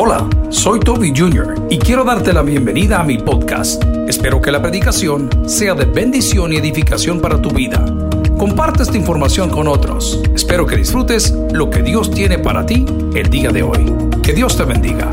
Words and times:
Hola, 0.00 0.28
soy 0.50 0.78
Toby 0.78 1.12
Jr. 1.12 1.66
y 1.70 1.76
quiero 1.76 2.04
darte 2.04 2.32
la 2.32 2.42
bienvenida 2.42 3.00
a 3.00 3.02
mi 3.02 3.18
podcast. 3.18 3.82
Espero 4.06 4.40
que 4.40 4.52
la 4.52 4.62
predicación 4.62 5.28
sea 5.48 5.74
de 5.74 5.86
bendición 5.86 6.52
y 6.52 6.56
edificación 6.56 7.20
para 7.20 7.42
tu 7.42 7.50
vida. 7.50 7.84
Comparte 8.38 8.84
esta 8.84 8.96
información 8.96 9.50
con 9.50 9.66
otros. 9.66 10.22
Espero 10.32 10.66
que 10.66 10.76
disfrutes 10.76 11.32
lo 11.50 11.68
que 11.68 11.82
Dios 11.82 12.12
tiene 12.12 12.38
para 12.38 12.64
ti 12.64 12.86
el 13.12 13.28
día 13.28 13.50
de 13.50 13.64
hoy. 13.64 13.92
Que 14.22 14.32
Dios 14.32 14.56
te 14.56 14.62
bendiga. 14.62 15.10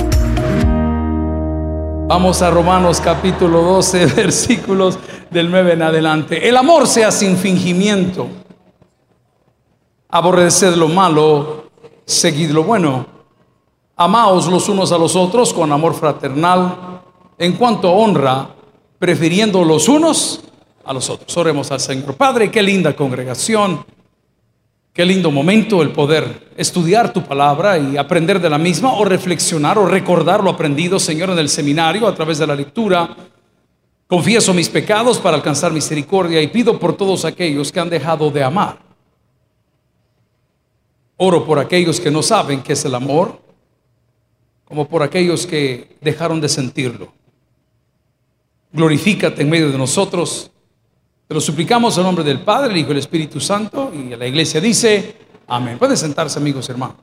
Vamos 2.08 2.44
a 2.44 2.52
Romanos 2.52 3.02
capítulo 3.02 3.63
12, 3.63 4.06
versículos 4.15 4.99
del 5.31 5.49
9 5.49 5.74
en 5.74 5.81
adelante. 5.81 6.47
El 6.47 6.58
amor 6.58 6.86
sea 6.86 7.12
sin 7.12 7.38
fingimiento. 7.38 8.28
Aborreced 10.10 10.76
lo 10.76 10.90
malo, 10.90 11.72
seguid 12.06 12.52
lo 12.52 12.63
bueno. 12.63 13.15
Amaos 13.98 14.48
los 14.48 14.68
unos 14.68 14.92
a 14.92 14.98
los 14.98 15.16
otros 15.16 15.54
con 15.54 15.72
amor 15.72 15.94
fraternal, 15.94 17.02
en 17.38 17.53
cuanto 17.53 17.90
honra, 17.90 18.49
prefiriendo 18.99 19.63
los 19.63 19.88
unos 19.88 20.41
a 20.84 20.94
los 20.94 21.09
otros. 21.09 21.36
Oremos 21.38 21.72
al 21.72 21.80
Señor. 21.80 22.16
Padre, 22.16 22.52
qué 22.52 22.62
linda 22.62 22.94
congregación, 22.94 23.86
qué 24.91 25.05
lindo 25.05 25.31
momento 25.31 25.81
el 25.81 25.91
poder 25.91 26.52
estudiar 26.58 27.13
tu 27.13 27.23
palabra 27.23 27.77
y 27.77 27.95
aprender 27.95 28.41
de 28.41 28.50
la 28.50 28.58
misma 28.58 28.91
o 28.94 29.05
reflexionar 29.05 29.77
o 29.77 29.86
recordar 29.86 30.44
lo 30.44 30.50
aprendido, 30.50 31.00
Señor, 31.00 31.30
en 31.30 31.39
el 31.39 31.48
seminario 31.48 32.05
a 32.05 32.14
través 32.14 32.38
de 32.38 32.48
la 32.48 32.55
lectura. 32.55 33.16
Confieso 34.08 34.53
mis 34.53 34.67
pecados 34.67 35.20
para 35.20 35.38
alcanzar 35.38 35.72
misericordia 35.72 36.41
y 36.41 36.48
pido 36.48 36.77
por 36.77 36.98
todos 36.98 37.23
aquellos 37.23 37.72
que 37.72 37.80
han 37.80 37.89
dejado 37.89 38.30
de 38.30 38.44
amar. 38.44 38.77
Oro 41.16 41.45
por 41.45 41.59
aquellos 41.59 42.02
que 42.02 42.12
no 42.12 42.22
saben 42.22 42.62
qué 42.62 42.73
es 42.73 42.84
el 42.84 42.94
amor 42.94 43.45
como 44.65 44.87
por 44.87 45.03
aquellos 45.03 45.45
que 45.45 45.95
dejaron 46.01 46.41
de 46.41 46.49
sentirlo. 46.49 47.13
Glorifícate 48.73 49.44
en 49.44 49.49
medio 49.49 49.72
de 49.72 49.77
nosotros. 49.77 50.52
Te 51.27 51.33
lo 51.33 51.39
suplicamos 51.39 51.97
en 51.97 52.03
nombre 52.03 52.23
del 52.23 52.41
Padre, 52.41 52.73
el 52.73 52.77
Hijo 52.77 52.89
y 52.89 52.91
el 52.94 52.97
Espíritu 52.97 53.39
Santo. 53.39 53.91
Y 53.94 54.16
la 54.16 54.27
iglesia 54.27 54.59
dice, 54.59 55.16
amén. 55.47 55.77
Pueden 55.77 55.95
sentarse 55.95 56.39
amigos 56.39 56.67
hermanos. 56.69 56.97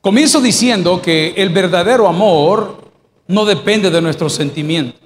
Comienzo 0.00 0.40
diciendo 0.40 1.00
que 1.02 1.34
el 1.36 1.50
verdadero 1.50 2.06
amor 2.06 2.92
no 3.26 3.44
depende 3.44 3.90
de 3.90 4.02
nuestros 4.02 4.34
sentimientos. 4.34 5.00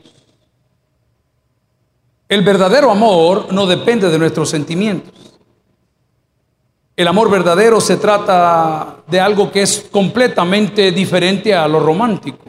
El 2.28 2.42
verdadero 2.42 2.90
amor 2.90 3.52
no 3.52 3.66
depende 3.66 4.10
de 4.10 4.18
nuestros 4.18 4.50
sentimientos. 4.50 5.29
El 7.00 7.08
amor 7.08 7.30
verdadero 7.30 7.80
se 7.80 7.96
trata 7.96 8.98
de 9.06 9.18
algo 9.18 9.50
que 9.50 9.62
es 9.62 9.88
completamente 9.90 10.92
diferente 10.92 11.54
a 11.54 11.66
lo 11.66 11.80
romántico. 11.80 12.44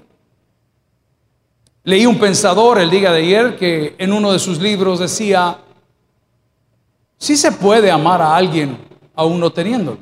Leí 1.86 2.06
un 2.06 2.20
pensador 2.20 2.78
el 2.80 2.90
día 2.90 3.14
de 3.14 3.22
ayer 3.22 3.56
que 3.56 3.96
en 3.98 4.12
uno 4.12 4.34
de 4.34 4.40
sus 4.40 4.60
libros 4.60 5.00
decía, 5.00 5.58
si 7.18 7.38
se 7.38 7.54
puede 7.54 7.90
amar 7.90 8.22
a 8.22 8.36
alguien 8.36 8.78
aún 9.16 9.40
no 9.40 9.54
teniéndolo. 9.54 10.00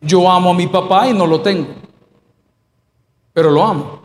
Yo 0.00 0.30
amo 0.30 0.48
a 0.48 0.54
mi 0.54 0.66
papá 0.66 1.06
y 1.06 1.12
no 1.12 1.26
lo 1.26 1.42
tengo, 1.42 1.68
pero 3.34 3.50
lo 3.50 3.62
amo. 3.62 4.00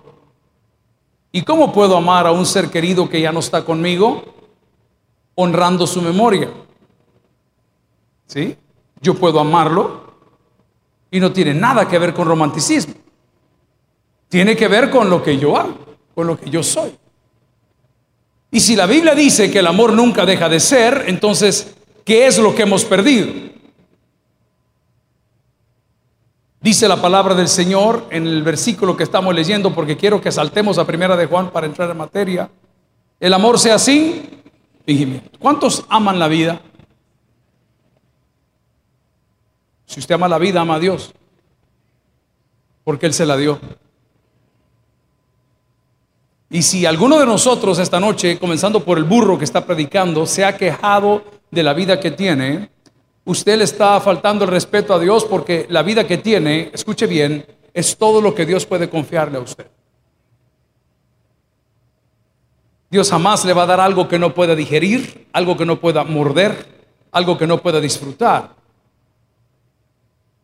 ¿Y 1.31 1.43
cómo 1.43 1.71
puedo 1.71 1.95
amar 1.95 2.27
a 2.27 2.33
un 2.33 2.45
ser 2.45 2.69
querido 2.69 3.07
que 3.07 3.21
ya 3.21 3.31
no 3.31 3.39
está 3.39 3.63
conmigo? 3.63 4.21
Honrando 5.33 5.87
su 5.87 6.01
memoria. 6.01 6.51
¿Sí? 8.25 8.57
Yo 9.05 9.13
puedo 9.13 9.39
amarlo 9.39 10.01
y 11.11 11.19
no 11.19 11.31
tiene 11.31 11.53
nada 11.53 11.87
que 11.87 11.99
ver 11.99 12.11
con 12.11 12.27
romanticismo. 12.27 12.95
Tiene 14.29 14.55
que 14.55 14.67
ver 14.67 14.89
con 14.89 15.11
lo 15.11 15.21
que 15.21 15.37
yo 15.37 15.55
hago, 15.55 15.77
con 16.15 16.25
lo 16.25 16.35
que 16.39 16.49
yo 16.49 16.63
soy. 16.63 16.91
Y 18.49 18.59
si 18.59 18.75
la 18.75 18.87
Biblia 18.87 19.13
dice 19.13 19.51
que 19.51 19.59
el 19.59 19.67
amor 19.67 19.93
nunca 19.93 20.25
deja 20.25 20.49
de 20.49 20.59
ser, 20.59 21.03
entonces, 21.05 21.75
¿qué 22.03 22.25
es 22.25 22.39
lo 22.39 22.55
que 22.55 22.63
hemos 22.63 22.83
perdido? 22.83 23.27
Dice 26.59 26.87
la 26.87 26.99
palabra 26.99 27.35
del 27.35 27.47
Señor 27.47 28.07
en 28.09 28.25
el 28.25 28.41
versículo 28.41 28.97
que 28.97 29.03
estamos 29.03 29.35
leyendo, 29.35 29.71
porque 29.71 29.97
quiero 29.97 30.19
que 30.19 30.31
saltemos 30.31 30.79
a 30.79 30.87
primera 30.87 31.15
de 31.15 31.27
Juan 31.27 31.51
para 31.51 31.67
entrar 31.67 31.91
en 31.91 31.97
materia. 31.97 32.49
El 33.19 33.35
amor 33.35 33.59
sea 33.59 33.75
así, 33.75 34.41
fingimiento. 34.83 35.29
¿Cuántos 35.37 35.85
aman 35.89 36.17
la 36.17 36.27
vida? 36.27 36.59
Si 39.85 39.99
usted 39.99 40.15
ama 40.15 40.27
la 40.27 40.37
vida, 40.37 40.61
ama 40.61 40.75
a 40.75 40.79
Dios. 40.79 41.13
Porque 42.83 43.05
Él 43.05 43.13
se 43.13 43.25
la 43.25 43.37
dio. 43.37 43.59
Y 46.49 46.61
si 46.61 46.85
alguno 46.85 47.19
de 47.19 47.25
nosotros 47.25 47.79
esta 47.79 47.99
noche, 47.99 48.37
comenzando 48.39 48.83
por 48.83 48.97
el 48.97 49.03
burro 49.03 49.37
que 49.37 49.45
está 49.45 49.65
predicando, 49.65 50.25
se 50.25 50.45
ha 50.45 50.55
quejado 50.55 51.23
de 51.51 51.63
la 51.63 51.73
vida 51.73 51.99
que 51.99 52.11
tiene, 52.11 52.69
usted 53.25 53.57
le 53.57 53.63
está 53.63 53.99
faltando 53.99 54.45
el 54.45 54.51
respeto 54.51 54.93
a 54.93 54.99
Dios 54.99 55.25
porque 55.25 55.65
la 55.69 55.81
vida 55.81 56.05
que 56.05 56.17
tiene, 56.17 56.69
escuche 56.73 57.07
bien, 57.07 57.45
es 57.73 57.97
todo 57.97 58.21
lo 58.21 58.33
que 58.33 58.45
Dios 58.45 58.65
puede 58.65 58.89
confiarle 58.89 59.37
a 59.37 59.41
usted. 59.41 59.67
Dios 62.89 63.09
jamás 63.09 63.43
le 63.43 63.53
va 63.53 63.63
a 63.63 63.67
dar 63.67 63.79
algo 63.81 64.07
que 64.07 64.19
no 64.19 64.33
pueda 64.33 64.55
digerir, 64.55 65.27
algo 65.33 65.57
que 65.57 65.65
no 65.65 65.81
pueda 65.81 66.03
morder, 66.03 66.87
algo 67.11 67.37
que 67.37 67.47
no 67.47 67.61
pueda 67.61 67.81
disfrutar. 67.81 68.51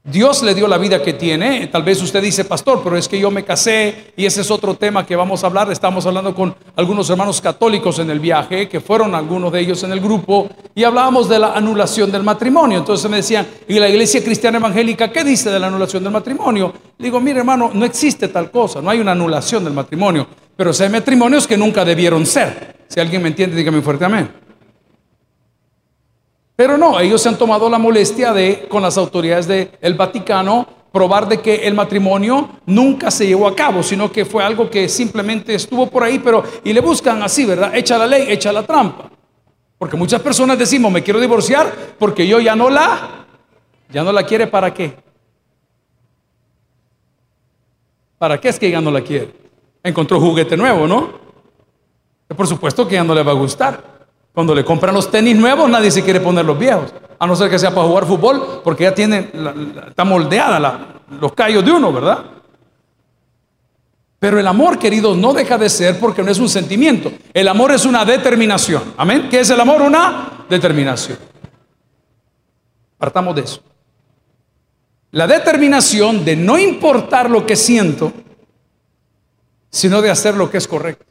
Dios 0.03 0.41
le 0.41 0.55
dio 0.55 0.67
la 0.67 0.79
vida 0.79 1.03
que 1.03 1.13
tiene. 1.13 1.67
Tal 1.67 1.83
vez 1.83 2.01
usted 2.01 2.23
dice, 2.23 2.43
pastor, 2.45 2.81
pero 2.83 2.97
es 2.97 3.07
que 3.07 3.19
yo 3.19 3.29
me 3.29 3.45
casé 3.45 4.13
y 4.15 4.25
ese 4.25 4.41
es 4.41 4.49
otro 4.49 4.73
tema 4.73 5.05
que 5.05 5.15
vamos 5.15 5.43
a 5.43 5.47
hablar. 5.47 5.71
Estamos 5.71 6.07
hablando 6.07 6.33
con 6.33 6.55
algunos 6.75 7.07
hermanos 7.11 7.39
católicos 7.39 7.99
en 7.99 8.09
el 8.09 8.19
viaje, 8.19 8.67
que 8.67 8.79
fueron 8.79 9.13
algunos 9.13 9.51
de 9.51 9.59
ellos 9.59 9.83
en 9.83 9.91
el 9.91 9.99
grupo, 9.99 10.49
y 10.73 10.83
hablábamos 10.83 11.29
de 11.29 11.37
la 11.37 11.53
anulación 11.53 12.11
del 12.11 12.23
matrimonio. 12.23 12.79
Entonces 12.79 13.11
me 13.11 13.17
decían, 13.17 13.45
¿y 13.67 13.77
la 13.77 13.89
iglesia 13.89 14.23
cristiana 14.23 14.57
evangélica 14.57 15.11
qué 15.11 15.23
dice 15.23 15.51
de 15.51 15.59
la 15.59 15.67
anulación 15.67 16.03
del 16.03 16.13
matrimonio? 16.13 16.73
Digo, 16.97 17.19
mire 17.19 17.39
hermano, 17.39 17.69
no 17.71 17.85
existe 17.85 18.27
tal 18.29 18.49
cosa, 18.49 18.81
no 18.81 18.89
hay 18.89 18.99
una 18.99 19.11
anulación 19.11 19.63
del 19.63 19.73
matrimonio, 19.73 20.27
pero 20.55 20.73
si 20.73 20.81
hay 20.81 20.89
matrimonios 20.89 21.45
que 21.45 21.57
nunca 21.57 21.85
debieron 21.85 22.25
ser. 22.25 22.81
Si 22.87 22.99
alguien 22.99 23.21
me 23.21 23.29
entiende, 23.29 23.55
dígame 23.55 23.81
fuerte 23.81 24.03
amén. 24.03 24.40
Pero 26.61 26.77
no, 26.77 26.99
ellos 26.99 27.19
se 27.19 27.27
han 27.27 27.39
tomado 27.39 27.67
la 27.71 27.79
molestia 27.79 28.33
de, 28.33 28.67
con 28.69 28.83
las 28.83 28.95
autoridades 28.95 29.47
del 29.47 29.95
Vaticano, 29.95 30.67
probar 30.91 31.27
de 31.27 31.41
que 31.41 31.55
el 31.65 31.73
matrimonio 31.73 32.49
nunca 32.67 33.09
se 33.09 33.25
llevó 33.25 33.47
a 33.47 33.55
cabo, 33.55 33.81
sino 33.81 34.11
que 34.11 34.25
fue 34.25 34.43
algo 34.43 34.69
que 34.69 34.87
simplemente 34.87 35.55
estuvo 35.55 35.87
por 35.87 36.03
ahí, 36.03 36.19
pero 36.19 36.43
y 36.63 36.71
le 36.71 36.79
buscan 36.79 37.23
así, 37.23 37.45
¿verdad? 37.45 37.75
Echa 37.75 37.97
la 37.97 38.05
ley, 38.05 38.27
echa 38.29 38.53
la 38.53 38.61
trampa. 38.61 39.09
Porque 39.79 39.97
muchas 39.97 40.21
personas 40.21 40.55
decimos, 40.59 40.91
me 40.91 41.01
quiero 41.01 41.19
divorciar 41.19 41.95
porque 41.97 42.27
yo 42.27 42.39
ya 42.39 42.55
no 42.55 42.69
la, 42.69 43.25
ya 43.89 44.03
no 44.03 44.11
la 44.11 44.21
quiere, 44.21 44.45
¿para 44.45 44.71
qué? 44.71 44.93
¿Para 48.19 48.39
qué 48.39 48.49
es 48.49 48.59
que 48.59 48.69
ya 48.69 48.79
no 48.79 48.91
la 48.91 49.01
quiere? 49.01 49.33
Encontró 49.81 50.19
juguete 50.19 50.55
nuevo, 50.55 50.85
¿no? 50.85 51.09
Por 52.27 52.45
supuesto 52.45 52.87
que 52.87 52.93
ya 52.93 53.03
no 53.03 53.15
le 53.15 53.23
va 53.23 53.31
a 53.31 53.33
gustar. 53.33 54.00
Cuando 54.33 54.55
le 54.55 54.63
compran 54.63 54.95
los 54.95 55.11
tenis 55.11 55.35
nuevos, 55.35 55.69
nadie 55.69 55.91
se 55.91 56.03
quiere 56.03 56.21
poner 56.21 56.45
los 56.45 56.57
viejos. 56.57 56.93
A 57.19 57.27
no 57.27 57.35
ser 57.35 57.49
que 57.49 57.59
sea 57.59 57.73
para 57.73 57.87
jugar 57.87 58.05
fútbol, 58.05 58.61
porque 58.63 58.83
ya 58.83 58.93
tiene, 58.93 59.29
está 59.87 60.03
moldeada 60.03 61.01
los 61.19 61.33
callos 61.33 61.63
de 61.65 61.71
uno, 61.71 61.91
¿verdad? 61.91 62.25
Pero 64.21 64.39
el 64.39 64.47
amor, 64.47 64.77
queridos, 64.77 65.17
no 65.17 65.33
deja 65.33 65.57
de 65.57 65.67
ser 65.67 65.99
porque 65.99 66.23
no 66.23 66.31
es 66.31 66.39
un 66.39 66.47
sentimiento. 66.47 67.11
El 67.33 67.47
amor 67.47 67.71
es 67.71 67.85
una 67.85 68.05
determinación. 68.05 68.93
Amén. 68.95 69.27
¿Qué 69.29 69.39
es 69.39 69.49
el 69.49 69.59
amor? 69.59 69.81
Una 69.81 70.45
determinación. 70.47 71.17
Partamos 72.97 73.35
de 73.35 73.41
eso. 73.41 73.63
La 75.09 75.25
determinación 75.25 76.23
de 76.23 76.35
no 76.35 76.57
importar 76.57 77.29
lo 77.29 77.45
que 77.47 77.55
siento, 77.55 78.13
sino 79.71 80.01
de 80.01 80.11
hacer 80.11 80.35
lo 80.35 80.51
que 80.51 80.57
es 80.59 80.67
correcto. 80.67 81.10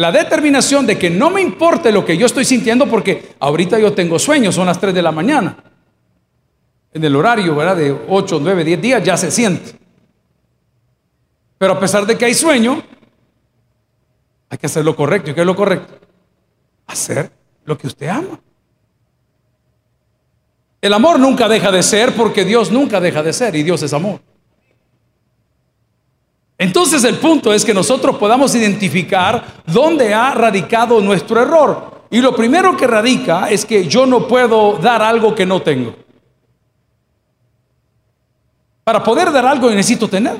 La 0.00 0.10
determinación 0.10 0.86
de 0.86 0.98
que 0.98 1.10
no 1.10 1.28
me 1.28 1.42
importe 1.42 1.92
lo 1.92 2.06
que 2.06 2.16
yo 2.16 2.24
estoy 2.24 2.46
sintiendo 2.46 2.86
porque 2.86 3.34
ahorita 3.38 3.78
yo 3.78 3.92
tengo 3.92 4.18
sueños, 4.18 4.54
son 4.54 4.64
las 4.64 4.80
3 4.80 4.94
de 4.94 5.02
la 5.02 5.12
mañana. 5.12 5.62
En 6.94 7.04
el 7.04 7.14
horario, 7.14 7.54
¿verdad? 7.54 7.76
De 7.76 7.94
8, 8.08 8.38
9, 8.40 8.64
10 8.64 8.80
días 8.80 9.04
ya 9.04 9.18
se 9.18 9.30
siente. 9.30 9.78
Pero 11.58 11.74
a 11.74 11.78
pesar 11.78 12.06
de 12.06 12.16
que 12.16 12.24
hay 12.24 12.32
sueño, 12.32 12.82
hay 14.48 14.56
que 14.56 14.64
hacer 14.68 14.86
lo 14.86 14.96
correcto. 14.96 15.32
¿Y 15.32 15.34
qué 15.34 15.40
es 15.40 15.46
lo 15.46 15.54
correcto? 15.54 15.98
Hacer 16.86 17.30
lo 17.66 17.76
que 17.76 17.86
usted 17.86 18.08
ama. 18.08 18.40
El 20.80 20.94
amor 20.94 21.20
nunca 21.20 21.46
deja 21.46 21.70
de 21.70 21.82
ser 21.82 22.14
porque 22.14 22.46
Dios 22.46 22.72
nunca 22.72 23.00
deja 23.02 23.22
de 23.22 23.34
ser 23.34 23.54
y 23.54 23.62
Dios 23.62 23.82
es 23.82 23.92
amor. 23.92 24.22
Entonces 26.60 27.04
el 27.04 27.16
punto 27.16 27.54
es 27.54 27.64
que 27.64 27.72
nosotros 27.72 28.18
podamos 28.18 28.54
identificar 28.54 29.42
dónde 29.64 30.12
ha 30.12 30.32
radicado 30.32 31.00
nuestro 31.00 31.40
error. 31.40 32.02
Y 32.10 32.20
lo 32.20 32.36
primero 32.36 32.76
que 32.76 32.86
radica 32.86 33.48
es 33.48 33.64
que 33.64 33.88
yo 33.88 34.04
no 34.04 34.28
puedo 34.28 34.74
dar 34.74 35.00
algo 35.00 35.34
que 35.34 35.46
no 35.46 35.62
tengo. 35.62 35.94
Para 38.84 39.02
poder 39.02 39.32
dar 39.32 39.46
algo 39.46 39.70
necesito 39.70 40.06
tener. 40.06 40.36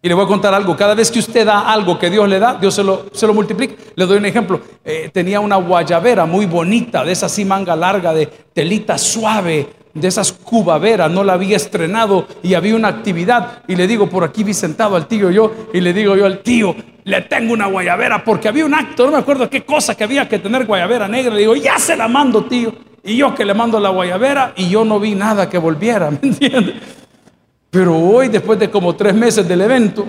Y 0.00 0.08
le 0.08 0.14
voy 0.14 0.24
a 0.24 0.28
contar 0.28 0.54
algo, 0.54 0.74
cada 0.74 0.94
vez 0.94 1.10
que 1.10 1.18
usted 1.18 1.44
da 1.44 1.70
algo 1.70 1.98
que 1.98 2.08
Dios 2.08 2.26
le 2.26 2.38
da, 2.38 2.54
Dios 2.54 2.72
se 2.72 2.82
lo, 2.82 3.04
se 3.12 3.26
lo 3.26 3.34
multiplica. 3.34 3.74
Le 3.94 4.06
doy 4.06 4.16
un 4.16 4.24
ejemplo, 4.24 4.62
Eh, 4.82 5.10
tenía 5.12 5.40
una 5.40 5.56
guayabera 5.56 6.24
muy 6.24 6.46
bonita, 6.46 7.04
de 7.04 7.12
esa 7.12 7.26
así 7.26 7.44
manga 7.44 7.76
larga, 7.76 8.14
de 8.14 8.26
telita 8.26 8.96
suave, 8.96 9.68
de 9.94 10.08
esas 10.08 10.32
cubaveras, 10.32 11.10
no 11.10 11.24
la 11.24 11.32
había 11.32 11.56
estrenado 11.56 12.26
y 12.42 12.54
había 12.54 12.76
una 12.76 12.88
actividad. 12.88 13.62
Y 13.66 13.76
le 13.76 13.86
digo, 13.86 14.08
por 14.08 14.24
aquí 14.24 14.44
vi 14.44 14.54
sentado 14.54 14.96
al 14.96 15.06
tío 15.06 15.30
yo, 15.30 15.52
y 15.72 15.80
le 15.80 15.92
digo 15.92 16.16
yo 16.16 16.26
al 16.26 16.38
tío, 16.40 16.74
le 17.04 17.22
tengo 17.22 17.52
una 17.52 17.66
guayabera, 17.66 18.22
porque 18.24 18.48
había 18.48 18.64
un 18.64 18.74
acto, 18.74 19.06
no 19.06 19.12
me 19.12 19.18
acuerdo 19.18 19.48
qué 19.50 19.64
cosa 19.64 19.94
que 19.94 20.04
había 20.04 20.28
que 20.28 20.38
tener 20.38 20.66
guayabera 20.66 21.08
negra. 21.08 21.34
Le 21.34 21.40
digo, 21.40 21.56
ya 21.56 21.78
se 21.78 21.96
la 21.96 22.08
mando, 22.08 22.44
tío. 22.44 22.72
Y 23.02 23.16
yo 23.16 23.34
que 23.34 23.44
le 23.44 23.54
mando 23.54 23.80
la 23.80 23.88
guayabera, 23.88 24.52
y 24.56 24.68
yo 24.68 24.84
no 24.84 25.00
vi 25.00 25.14
nada 25.14 25.48
que 25.48 25.58
volviera, 25.58 26.10
¿me 26.10 26.18
entiende? 26.22 26.74
Pero 27.70 27.96
hoy, 27.96 28.28
después 28.28 28.58
de 28.58 28.70
como 28.70 28.94
tres 28.94 29.14
meses 29.14 29.46
del 29.46 29.60
evento, 29.60 30.08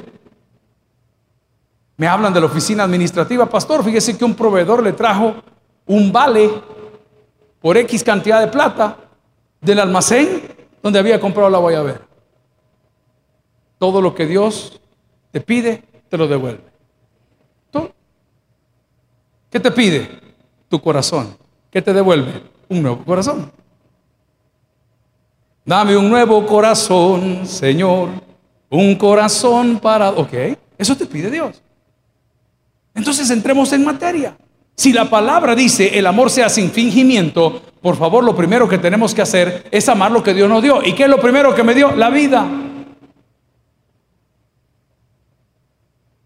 me 1.98 2.08
hablan 2.08 2.34
de 2.34 2.40
la 2.40 2.48
oficina 2.48 2.84
administrativa. 2.84 3.48
Pastor, 3.48 3.84
fíjese 3.84 4.18
que 4.18 4.26
un 4.26 4.34
proveedor 4.34 4.82
le 4.82 4.94
trajo 4.94 5.36
un 5.86 6.12
vale 6.12 6.50
por 7.62 7.78
X 7.78 8.04
cantidad 8.04 8.40
de 8.40 8.48
plata 8.48 8.98
del 9.62 9.80
almacén 9.80 10.42
donde 10.82 11.00
había 11.00 11.20
comprado 11.20 11.50
la 11.50 11.60
guayabera. 11.60 12.02
Todo 13.78 14.02
lo 14.02 14.14
que 14.14 14.26
Dios 14.26 14.82
te 15.32 15.40
pide, 15.42 15.84
te 16.10 16.18
lo 16.18 16.28
devuelve. 16.28 16.72
¿Qué 19.52 19.60
te 19.60 19.70
pide? 19.70 20.10
Tu 20.70 20.82
corazón. 20.82 21.38
¿Qué 21.70 21.82
te 21.82 21.94
devuelve? 21.94 22.42
Un 22.70 22.82
nuevo 22.82 23.04
corazón. 23.04 23.52
Dame 25.66 25.98
un 25.98 26.10
nuevo 26.10 26.46
corazón, 26.46 27.46
Señor. 27.46 28.10
Un 28.70 28.96
corazón 28.96 29.78
para... 29.80 30.10
Ok, 30.12 30.34
eso 30.78 30.96
te 30.96 31.06
pide 31.06 31.30
Dios. 31.30 31.62
Entonces 32.96 33.30
entremos 33.30 33.74
en 33.74 33.84
materia. 33.84 34.38
Si 34.82 34.92
la 34.92 35.08
palabra 35.08 35.54
dice 35.54 36.00
el 36.00 36.08
amor 36.08 36.32
sea 36.32 36.50
sin 36.50 36.72
fingimiento, 36.72 37.62
por 37.84 37.96
favor 37.98 38.24
lo 38.24 38.36
primero 38.36 38.68
que 38.68 38.80
tenemos 38.80 39.14
que 39.14 39.22
hacer 39.22 39.68
es 39.70 39.88
amar 39.88 40.12
lo 40.12 40.24
que 40.24 40.34
Dios 40.34 40.50
nos 40.50 40.64
dio. 40.64 40.82
¿Y 40.84 40.94
qué 40.96 41.04
es 41.04 41.10
lo 41.10 41.20
primero 41.20 41.54
que 41.54 41.62
me 41.62 41.76
dio? 41.76 41.92
La 41.96 42.10
vida. 42.10 42.48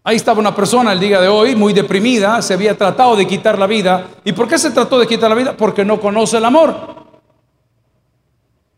Ahí 0.02 0.16
estaba 0.16 0.40
una 0.40 0.54
persona 0.54 0.94
el 0.94 1.00
día 1.00 1.20
de 1.20 1.28
hoy 1.28 1.54
muy 1.54 1.74
deprimida, 1.74 2.40
se 2.40 2.54
había 2.54 2.74
tratado 2.78 3.14
de 3.14 3.26
quitar 3.26 3.58
la 3.58 3.66
vida. 3.66 4.06
¿Y 4.24 4.32
por 4.32 4.48
qué 4.48 4.56
se 4.56 4.70
trató 4.70 4.98
de 4.98 5.06
quitar 5.06 5.28
la 5.28 5.36
vida? 5.36 5.54
Porque 5.54 5.84
no 5.84 6.00
conoce 6.00 6.38
el 6.38 6.46
amor. 6.46 6.74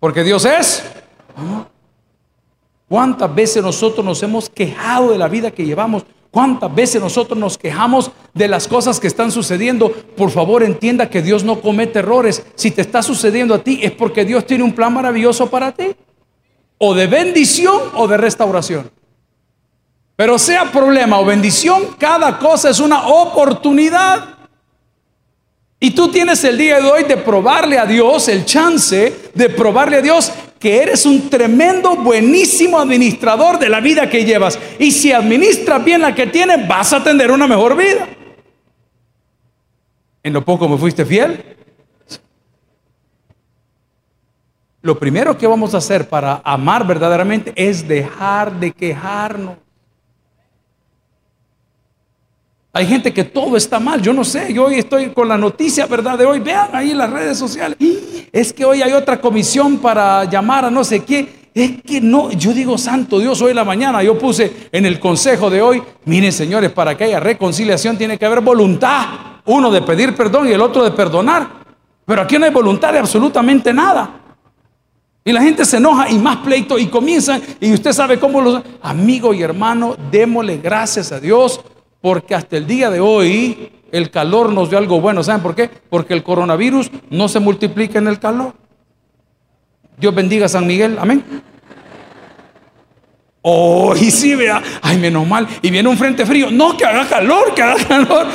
Porque 0.00 0.24
Dios 0.24 0.44
es. 0.44 0.90
¿Cuántas 2.88 3.32
veces 3.32 3.62
nosotros 3.62 4.04
nos 4.04 4.20
hemos 4.24 4.50
quejado 4.50 5.12
de 5.12 5.18
la 5.18 5.28
vida 5.28 5.52
que 5.52 5.64
llevamos? 5.64 6.02
¿Cuántas 6.30 6.74
veces 6.74 7.00
nosotros 7.00 7.38
nos 7.38 7.56
quejamos 7.56 8.10
de 8.34 8.48
las 8.48 8.68
cosas 8.68 9.00
que 9.00 9.06
están 9.06 9.32
sucediendo? 9.32 9.90
Por 9.90 10.30
favor, 10.30 10.62
entienda 10.62 11.08
que 11.08 11.22
Dios 11.22 11.42
no 11.42 11.60
comete 11.60 12.00
errores. 12.00 12.44
Si 12.54 12.70
te 12.70 12.82
está 12.82 13.02
sucediendo 13.02 13.54
a 13.54 13.62
ti 13.62 13.80
es 13.82 13.92
porque 13.92 14.24
Dios 14.24 14.46
tiene 14.46 14.64
un 14.64 14.72
plan 14.72 14.92
maravilloso 14.92 15.48
para 15.48 15.72
ti. 15.72 15.96
O 16.76 16.94
de 16.94 17.06
bendición 17.06 17.80
o 17.94 18.06
de 18.06 18.18
restauración. 18.18 18.90
Pero 20.16 20.38
sea 20.38 20.70
problema 20.70 21.18
o 21.18 21.24
bendición, 21.24 21.96
cada 21.98 22.38
cosa 22.38 22.70
es 22.70 22.80
una 22.80 23.06
oportunidad. 23.08 24.36
Y 25.80 25.92
tú 25.92 26.10
tienes 26.10 26.42
el 26.42 26.58
día 26.58 26.80
de 26.80 26.90
hoy 26.90 27.04
de 27.04 27.16
probarle 27.16 27.78
a 27.78 27.86
Dios, 27.86 28.28
el 28.28 28.44
chance 28.44 29.30
de 29.32 29.48
probarle 29.48 29.98
a 29.98 30.02
Dios 30.02 30.32
que 30.58 30.82
eres 30.82 31.06
un 31.06 31.30
tremendo, 31.30 31.96
buenísimo 31.96 32.78
administrador 32.78 33.58
de 33.58 33.68
la 33.68 33.80
vida 33.80 34.10
que 34.10 34.24
llevas. 34.24 34.58
Y 34.78 34.90
si 34.90 35.12
administras 35.12 35.84
bien 35.84 36.02
la 36.02 36.14
que 36.14 36.26
tienes, 36.26 36.66
vas 36.66 36.92
a 36.92 37.02
tener 37.02 37.30
una 37.30 37.46
mejor 37.46 37.76
vida. 37.76 38.08
En 40.22 40.32
lo 40.32 40.44
poco 40.44 40.68
me 40.68 40.76
fuiste 40.76 41.06
fiel. 41.06 41.56
Lo 44.82 44.98
primero 44.98 45.36
que 45.36 45.46
vamos 45.46 45.74
a 45.74 45.78
hacer 45.78 46.08
para 46.08 46.40
amar 46.44 46.86
verdaderamente 46.86 47.52
es 47.56 47.86
dejar 47.86 48.58
de 48.58 48.72
quejarnos. 48.72 49.56
Hay 52.72 52.86
gente 52.86 53.12
que 53.12 53.24
todo 53.24 53.56
está 53.56 53.80
mal, 53.80 54.02
yo 54.02 54.12
no 54.12 54.24
sé, 54.24 54.52
yo 54.52 54.66
hoy 54.66 54.74
estoy 54.74 55.08
con 55.10 55.26
la 55.26 55.38
noticia, 55.38 55.86
¿verdad? 55.86 56.18
De 56.18 56.26
hoy, 56.26 56.38
vean 56.40 56.68
ahí 56.74 56.92
las 56.92 57.10
redes 57.10 57.38
sociales, 57.38 57.78
es 58.30 58.52
que 58.52 58.64
hoy 58.64 58.82
hay 58.82 58.92
otra 58.92 59.20
comisión 59.20 59.78
para 59.78 60.24
llamar 60.26 60.66
a 60.66 60.70
no 60.70 60.84
sé 60.84 61.00
qué, 61.00 61.48
es 61.54 61.82
que 61.82 62.00
no, 62.02 62.30
yo 62.30 62.52
digo, 62.52 62.76
santo 62.76 63.18
Dios, 63.18 63.40
hoy 63.40 63.50
en 63.50 63.56
la 63.56 63.64
mañana 63.64 64.02
yo 64.02 64.18
puse 64.18 64.68
en 64.70 64.84
el 64.84 65.00
consejo 65.00 65.48
de 65.48 65.62
hoy, 65.62 65.82
miren 66.04 66.30
señores, 66.30 66.70
para 66.70 66.94
que 66.94 67.04
haya 67.04 67.18
reconciliación 67.18 67.96
tiene 67.96 68.18
que 68.18 68.26
haber 68.26 68.42
voluntad, 68.42 69.06
uno 69.46 69.70
de 69.70 69.80
pedir 69.80 70.14
perdón 70.14 70.46
y 70.46 70.52
el 70.52 70.60
otro 70.60 70.84
de 70.84 70.90
perdonar, 70.90 71.48
pero 72.04 72.20
aquí 72.20 72.38
no 72.38 72.44
hay 72.44 72.52
voluntad 72.52 72.92
de 72.92 72.98
absolutamente 72.98 73.72
nada. 73.72 74.14
Y 75.24 75.32
la 75.32 75.42
gente 75.42 75.64
se 75.64 75.78
enoja 75.78 76.08
y 76.10 76.18
más 76.18 76.38
pleito 76.38 76.78
y 76.78 76.86
comienzan, 76.86 77.42
y 77.60 77.72
usted 77.72 77.92
sabe 77.92 78.18
cómo 78.18 78.40
los... 78.40 78.62
Amigo 78.82 79.34
y 79.34 79.42
hermano, 79.42 79.96
démosle 80.10 80.58
gracias 80.58 81.12
a 81.12 81.20
Dios 81.20 81.60
porque 82.00 82.34
hasta 82.34 82.56
el 82.56 82.66
día 82.66 82.90
de 82.90 83.00
hoy 83.00 83.72
el 83.90 84.10
calor 84.10 84.52
nos 84.52 84.70
dio 84.70 84.78
algo 84.78 85.00
bueno. 85.00 85.22
¿Saben 85.22 85.42
por 85.42 85.54
qué? 85.54 85.70
Porque 85.90 86.14
el 86.14 86.22
coronavirus 86.22 86.90
no 87.10 87.28
se 87.28 87.40
multiplica 87.40 87.98
en 87.98 88.08
el 88.08 88.18
calor. 88.18 88.54
Dios 89.96 90.14
bendiga 90.14 90.46
a 90.46 90.48
San 90.48 90.66
Miguel. 90.66 90.96
Amén. 91.00 91.24
Oh, 93.42 93.94
sí, 93.96 94.34
vea. 94.34 94.62
Ay, 94.82 94.98
menos 94.98 95.26
mal. 95.26 95.48
Y 95.62 95.70
viene 95.70 95.88
un 95.88 95.96
frente 95.96 96.26
frío. 96.26 96.50
No, 96.50 96.76
que 96.76 96.84
haga 96.84 97.08
calor, 97.08 97.54
que 97.54 97.62
haga 97.62 97.84
calor. 97.84 98.26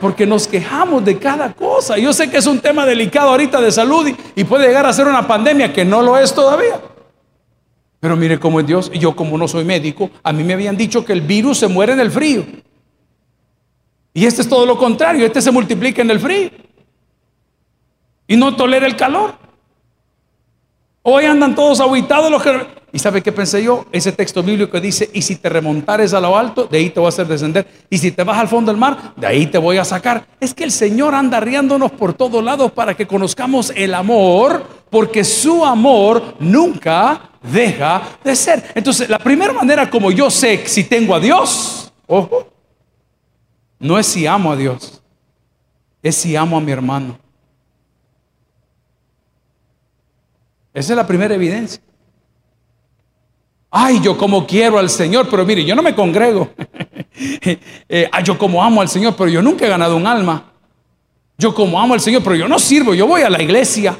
Porque 0.00 0.26
nos 0.26 0.48
quejamos 0.48 1.04
de 1.04 1.18
cada 1.18 1.52
cosa. 1.52 1.98
Yo 1.98 2.12
sé 2.12 2.28
que 2.30 2.38
es 2.38 2.46
un 2.46 2.58
tema 2.58 2.84
delicado 2.86 3.30
ahorita 3.30 3.60
de 3.60 3.70
salud 3.70 4.10
y 4.34 4.44
puede 4.44 4.66
llegar 4.66 4.86
a 4.86 4.92
ser 4.92 5.06
una 5.06 5.28
pandemia 5.28 5.72
que 5.72 5.84
no 5.84 6.02
lo 6.02 6.18
es 6.18 6.34
todavía. 6.34 6.80
Pero 8.00 8.16
mire 8.16 8.40
cómo 8.40 8.58
es 8.58 8.66
Dios. 8.66 8.90
Y 8.92 8.98
yo 8.98 9.14
como 9.14 9.38
no 9.38 9.46
soy 9.46 9.64
médico, 9.64 10.10
a 10.24 10.32
mí 10.32 10.42
me 10.42 10.54
habían 10.54 10.76
dicho 10.76 11.04
que 11.04 11.12
el 11.12 11.20
virus 11.20 11.58
se 11.58 11.68
muere 11.68 11.92
en 11.92 12.00
el 12.00 12.10
frío. 12.10 12.44
Y 14.14 14.26
este 14.26 14.42
es 14.42 14.48
todo 14.48 14.66
lo 14.66 14.76
contrario, 14.76 15.24
este 15.24 15.40
se 15.40 15.50
multiplica 15.50 16.02
en 16.02 16.10
el 16.10 16.20
frío. 16.20 16.50
Y 18.26 18.36
no 18.36 18.54
tolera 18.56 18.86
el 18.86 18.96
calor. 18.96 19.34
Hoy 21.02 21.24
andan 21.24 21.54
todos 21.54 21.80
aguitados 21.80 22.30
los 22.30 22.42
que... 22.42 22.82
¿Y 22.94 22.98
sabe 22.98 23.22
qué 23.22 23.32
pensé 23.32 23.64
yo? 23.64 23.86
Ese 23.90 24.12
texto 24.12 24.42
bíblico 24.42 24.70
que 24.70 24.80
dice, 24.80 25.08
y 25.14 25.22
si 25.22 25.36
te 25.36 25.48
remontares 25.48 26.12
a 26.12 26.20
lo 26.20 26.36
alto, 26.36 26.66
de 26.66 26.76
ahí 26.76 26.90
te 26.90 27.00
voy 27.00 27.06
a 27.06 27.08
hacer 27.08 27.26
descender. 27.26 27.66
Y 27.88 27.96
si 27.96 28.12
te 28.12 28.22
vas 28.22 28.38
al 28.38 28.48
fondo 28.48 28.70
del 28.70 28.78
mar, 28.78 29.14
de 29.16 29.26
ahí 29.26 29.46
te 29.46 29.56
voy 29.56 29.78
a 29.78 29.84
sacar. 29.84 30.26
Es 30.38 30.52
que 30.52 30.62
el 30.62 30.70
Señor 30.70 31.14
anda 31.14 31.40
riándonos 31.40 31.90
por 31.92 32.12
todos 32.12 32.44
lados 32.44 32.70
para 32.72 32.94
que 32.94 33.06
conozcamos 33.06 33.72
el 33.74 33.94
amor, 33.94 34.66
porque 34.90 35.24
su 35.24 35.64
amor 35.64 36.34
nunca 36.38 37.30
deja 37.42 38.02
de 38.22 38.36
ser. 38.36 38.72
Entonces, 38.74 39.08
la 39.08 39.18
primera 39.18 39.54
manera 39.54 39.88
como 39.88 40.10
yo 40.10 40.30
sé 40.30 40.66
si 40.66 40.84
tengo 40.84 41.14
a 41.14 41.20
Dios, 41.20 41.90
ojo, 42.06 42.51
no 43.82 43.98
es 43.98 44.06
si 44.06 44.26
amo 44.26 44.52
a 44.52 44.56
Dios, 44.56 45.02
es 46.02 46.14
si 46.14 46.36
amo 46.36 46.56
a 46.56 46.60
mi 46.60 46.70
hermano. 46.70 47.18
Esa 50.72 50.92
es 50.92 50.96
la 50.96 51.06
primera 51.06 51.34
evidencia. 51.34 51.82
Ay, 53.70 54.00
yo 54.00 54.16
como 54.16 54.46
quiero 54.46 54.78
al 54.78 54.88
Señor, 54.88 55.28
pero 55.28 55.44
mire, 55.44 55.64
yo 55.64 55.74
no 55.74 55.82
me 55.82 55.94
congrego. 55.94 56.50
eh, 57.88 58.08
ay, 58.10 58.22
yo 58.22 58.38
como 58.38 58.62
amo 58.62 58.80
al 58.80 58.88
Señor, 58.88 59.16
pero 59.16 59.28
yo 59.28 59.42
nunca 59.42 59.66
he 59.66 59.68
ganado 59.68 59.96
un 59.96 60.06
alma. 60.06 60.52
Yo 61.36 61.52
como 61.52 61.80
amo 61.80 61.94
al 61.94 62.00
Señor, 62.00 62.22
pero 62.22 62.36
yo 62.36 62.46
no 62.46 62.60
sirvo, 62.60 62.94
yo 62.94 63.08
voy 63.08 63.22
a 63.22 63.30
la 63.30 63.42
iglesia. 63.42 63.96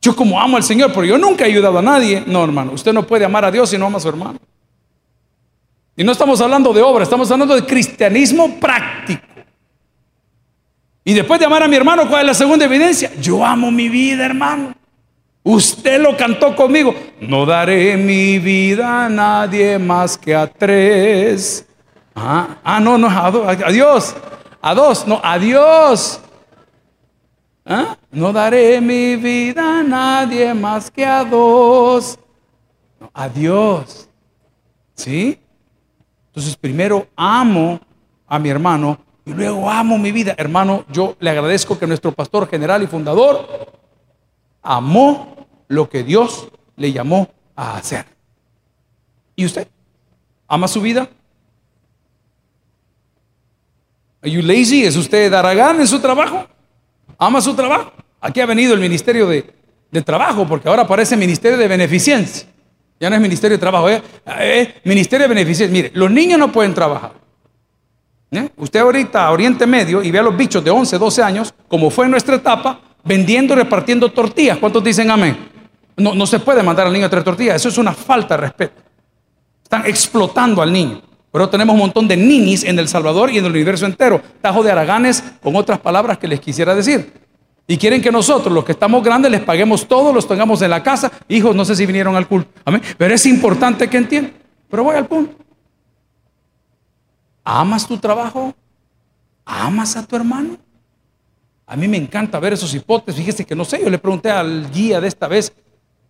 Yo 0.00 0.16
como 0.16 0.40
amo 0.40 0.56
al 0.56 0.64
Señor, 0.64 0.90
pero 0.92 1.04
yo 1.04 1.18
nunca 1.18 1.44
he 1.44 1.50
ayudado 1.50 1.78
a 1.78 1.82
nadie. 1.82 2.24
No, 2.26 2.42
hermano, 2.42 2.72
usted 2.72 2.92
no 2.92 3.06
puede 3.06 3.24
amar 3.24 3.44
a 3.44 3.52
Dios 3.52 3.70
si 3.70 3.78
no 3.78 3.86
ama 3.86 3.98
a 3.98 4.00
su 4.00 4.08
hermano. 4.08 4.40
Y 5.98 6.04
no 6.04 6.12
estamos 6.12 6.40
hablando 6.40 6.72
de 6.72 6.80
obra, 6.80 7.02
estamos 7.02 7.28
hablando 7.28 7.56
de 7.56 7.66
cristianismo 7.66 8.60
práctico. 8.60 9.20
Y 11.02 11.12
después 11.12 11.40
de 11.40 11.46
amar 11.46 11.64
a 11.64 11.66
mi 11.66 11.74
hermano, 11.74 12.08
¿cuál 12.08 12.20
es 12.20 12.26
la 12.28 12.34
segunda 12.34 12.66
evidencia? 12.66 13.10
Yo 13.20 13.44
amo 13.44 13.72
mi 13.72 13.88
vida, 13.88 14.24
hermano. 14.24 14.74
Usted 15.42 16.00
lo 16.00 16.16
cantó 16.16 16.54
conmigo. 16.54 16.94
No 17.20 17.44
daré 17.44 17.96
mi 17.96 18.38
vida 18.38 19.06
a 19.06 19.08
nadie 19.08 19.76
más 19.80 20.16
que 20.16 20.36
a 20.36 20.46
tres. 20.46 21.66
Ah, 22.14 22.58
ah 22.62 22.78
no, 22.78 22.96
no, 22.96 23.08
a, 23.08 23.26
a 23.26 23.72
Dios. 23.72 24.14
A 24.62 24.76
dos, 24.76 25.04
no, 25.04 25.20
a 25.20 25.36
Dios. 25.36 26.20
¿Ah? 27.66 27.96
No 28.12 28.32
daré 28.32 28.80
mi 28.80 29.16
vida 29.16 29.80
a 29.80 29.82
nadie 29.82 30.54
más 30.54 30.92
que 30.92 31.04
a 31.04 31.24
dos. 31.24 32.20
No, 33.00 33.10
a 33.12 33.28
Dios. 33.28 34.08
¿Sí? 34.94 35.40
Entonces 36.38 36.56
primero 36.56 37.08
amo 37.16 37.80
a 38.28 38.38
mi 38.38 38.48
hermano 38.48 38.96
y 39.26 39.32
luego 39.32 39.68
amo 39.68 39.98
mi 39.98 40.12
vida. 40.12 40.36
Hermano, 40.38 40.84
yo 40.88 41.16
le 41.18 41.30
agradezco 41.30 41.76
que 41.76 41.84
nuestro 41.84 42.12
pastor 42.12 42.48
general 42.48 42.80
y 42.80 42.86
fundador 42.86 43.74
amó 44.62 45.48
lo 45.66 45.90
que 45.90 46.04
Dios 46.04 46.46
le 46.76 46.92
llamó 46.92 47.28
a 47.56 47.76
hacer. 47.76 48.06
¿Y 49.34 49.46
usted? 49.46 49.66
¿Ama 50.46 50.68
su 50.68 50.80
vida? 50.80 51.08
¿Are 54.22 54.30
you 54.30 54.40
lazy? 54.40 54.84
¿Es 54.84 54.94
usted 54.94 55.32
daragán 55.32 55.80
en 55.80 55.88
su 55.88 55.98
trabajo? 55.98 56.46
¿Ama 57.18 57.40
su 57.40 57.52
trabajo? 57.56 57.92
Aquí 58.20 58.40
ha 58.40 58.46
venido 58.46 58.74
el 58.74 58.80
Ministerio 58.80 59.26
de, 59.26 59.52
de 59.90 60.02
Trabajo, 60.02 60.46
porque 60.46 60.68
ahora 60.68 60.86
parece 60.86 61.16
Ministerio 61.16 61.58
de 61.58 61.66
Beneficencia. 61.66 62.48
Ya 63.00 63.08
no 63.08 63.16
es 63.16 63.22
Ministerio 63.22 63.56
de 63.56 63.60
Trabajo, 63.60 63.88
es, 63.88 64.02
Ministerio 64.84 65.28
de 65.28 65.34
Beneficencia. 65.34 65.72
Mire, 65.72 65.90
los 65.94 66.10
niños 66.10 66.38
no 66.38 66.50
pueden 66.50 66.74
trabajar. 66.74 67.12
¿Eh? 68.30 68.48
Usted 68.56 68.80
ahorita 68.80 69.26
a 69.26 69.30
Oriente 69.30 69.66
Medio 69.66 70.02
y 70.02 70.10
ve 70.10 70.18
a 70.18 70.22
los 70.22 70.36
bichos 70.36 70.62
de 70.62 70.70
11, 70.70 70.98
12 70.98 71.22
años, 71.22 71.54
como 71.68 71.90
fue 71.90 72.04
en 72.06 72.10
nuestra 72.10 72.34
etapa, 72.36 72.80
vendiendo 73.04 73.54
repartiendo 73.54 74.10
tortillas. 74.10 74.58
¿Cuántos 74.58 74.82
dicen 74.82 75.10
amén? 75.10 75.48
No, 75.96 76.14
no 76.14 76.26
se 76.26 76.38
puede 76.40 76.62
mandar 76.62 76.86
al 76.86 76.92
niño 76.92 77.06
a 77.06 77.08
traer 77.08 77.24
tortillas. 77.24 77.56
Eso 77.56 77.68
es 77.68 77.78
una 77.78 77.92
falta 77.92 78.36
de 78.36 78.42
respeto. 78.42 78.82
Están 79.62 79.86
explotando 79.86 80.60
al 80.60 80.72
niño. 80.72 81.02
Pero 81.30 81.48
tenemos 81.48 81.74
un 81.74 81.80
montón 81.80 82.08
de 82.08 82.16
ninis 82.16 82.64
en 82.64 82.78
El 82.78 82.88
Salvador 82.88 83.30
y 83.30 83.38
en 83.38 83.44
el 83.44 83.52
universo 83.52 83.86
entero. 83.86 84.20
Tajo 84.40 84.62
de 84.62 84.72
araganes, 84.72 85.22
con 85.42 85.54
otras 85.56 85.78
palabras 85.78 86.18
que 86.18 86.26
les 86.26 86.40
quisiera 86.40 86.74
decir. 86.74 87.12
Y 87.70 87.76
quieren 87.76 88.00
que 88.00 88.10
nosotros, 88.10 88.52
los 88.52 88.64
que 88.64 88.72
estamos 88.72 89.04
grandes, 89.04 89.30
les 89.30 89.42
paguemos 89.42 89.86
todo, 89.86 90.10
los 90.10 90.26
tengamos 90.26 90.62
en 90.62 90.70
la 90.70 90.82
casa. 90.82 91.12
Hijos, 91.28 91.54
no 91.54 91.66
sé 91.66 91.76
si 91.76 91.84
vinieron 91.84 92.16
al 92.16 92.26
culto. 92.26 92.50
Amén. 92.64 92.80
Pero 92.96 93.14
es 93.14 93.26
importante 93.26 93.88
que 93.90 93.98
entiendan. 93.98 94.32
Pero 94.70 94.84
voy 94.84 94.96
al 94.96 95.06
punto. 95.06 95.36
¿Amas 97.44 97.86
tu 97.86 97.98
trabajo? 97.98 98.54
¿Amas 99.44 99.96
a 99.98 100.06
tu 100.06 100.16
hermano? 100.16 100.56
A 101.66 101.76
mí 101.76 101.86
me 101.86 101.98
encanta 101.98 102.40
ver 102.40 102.54
esos 102.54 102.74
hipótesis. 102.74 103.20
Fíjese 103.20 103.44
que 103.44 103.54
no 103.54 103.66
sé, 103.66 103.82
yo 103.82 103.90
le 103.90 103.98
pregunté 103.98 104.30
al 104.30 104.70
guía 104.70 104.98
de 105.02 105.08
esta 105.08 105.28
vez, 105.28 105.52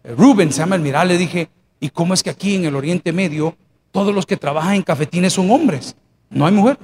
eh, 0.04 0.14
Rubén 0.16 0.52
se 0.52 0.60
llama 0.60 0.76
el 0.76 0.82
miral, 0.82 1.08
le 1.08 1.18
dije, 1.18 1.50
¿y 1.80 1.90
cómo 1.90 2.14
es 2.14 2.22
que 2.22 2.30
aquí 2.30 2.54
en 2.54 2.66
el 2.66 2.76
Oriente 2.76 3.12
Medio 3.12 3.56
todos 3.90 4.14
los 4.14 4.26
que 4.26 4.36
trabajan 4.36 4.74
en 4.74 4.82
cafetines 4.82 5.32
son 5.32 5.50
hombres? 5.50 5.96
No 6.30 6.46
hay 6.46 6.52
mujeres. 6.52 6.78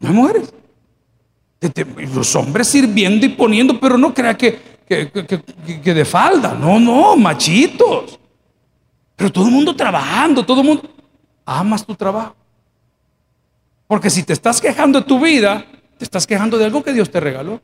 No 0.00 0.08
hay 0.08 0.14
mujeres. 0.14 0.52
Los 2.14 2.34
hombres 2.34 2.68
sirviendo 2.68 3.24
y 3.24 3.30
poniendo, 3.30 3.78
pero 3.78 3.96
no 3.96 4.12
crea 4.12 4.36
que, 4.36 4.58
que, 4.88 5.94
de 5.94 6.04
falda. 6.04 6.54
No, 6.54 6.80
no, 6.80 7.16
machitos. 7.16 8.18
Pero 9.14 9.30
todo 9.30 9.46
el 9.46 9.52
mundo 9.52 9.74
trabajando, 9.76 10.44
todo 10.44 10.60
el 10.60 10.66
mundo. 10.66 10.90
Amas 11.44 11.86
tu 11.86 11.94
trabajo. 11.94 12.34
Porque 13.86 14.10
si 14.10 14.22
te 14.22 14.32
estás 14.32 14.60
quejando 14.60 15.00
de 15.00 15.06
tu 15.06 15.20
vida, 15.20 15.64
te 15.98 16.04
estás 16.04 16.26
quejando 16.26 16.58
de 16.58 16.64
algo 16.64 16.82
que 16.82 16.92
Dios 16.92 17.10
te 17.10 17.20
regaló. 17.20 17.60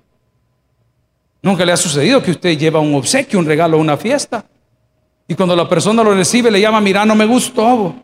Nunca 1.43 1.64
le 1.64 1.73
ha 1.73 1.76
sucedido 1.76 2.23
que 2.23 2.33
usted 2.33 2.59
lleva 2.59 2.81
un 2.81 2.95
obsequio, 2.95 3.38
un 3.38 3.47
regalo, 3.47 3.78
una 3.78 3.97
fiesta. 3.97 4.45
Y 5.26 5.35
cuando 5.35 5.55
la 5.57 5.69
persona 5.69 6.02
lo 6.02 6.14
recibe, 6.14 6.50
le 6.50 6.61
llama, 6.61 6.81
mira, 6.81 7.05
no 7.05 7.14
me 7.14 7.26
gustó. 7.26 7.95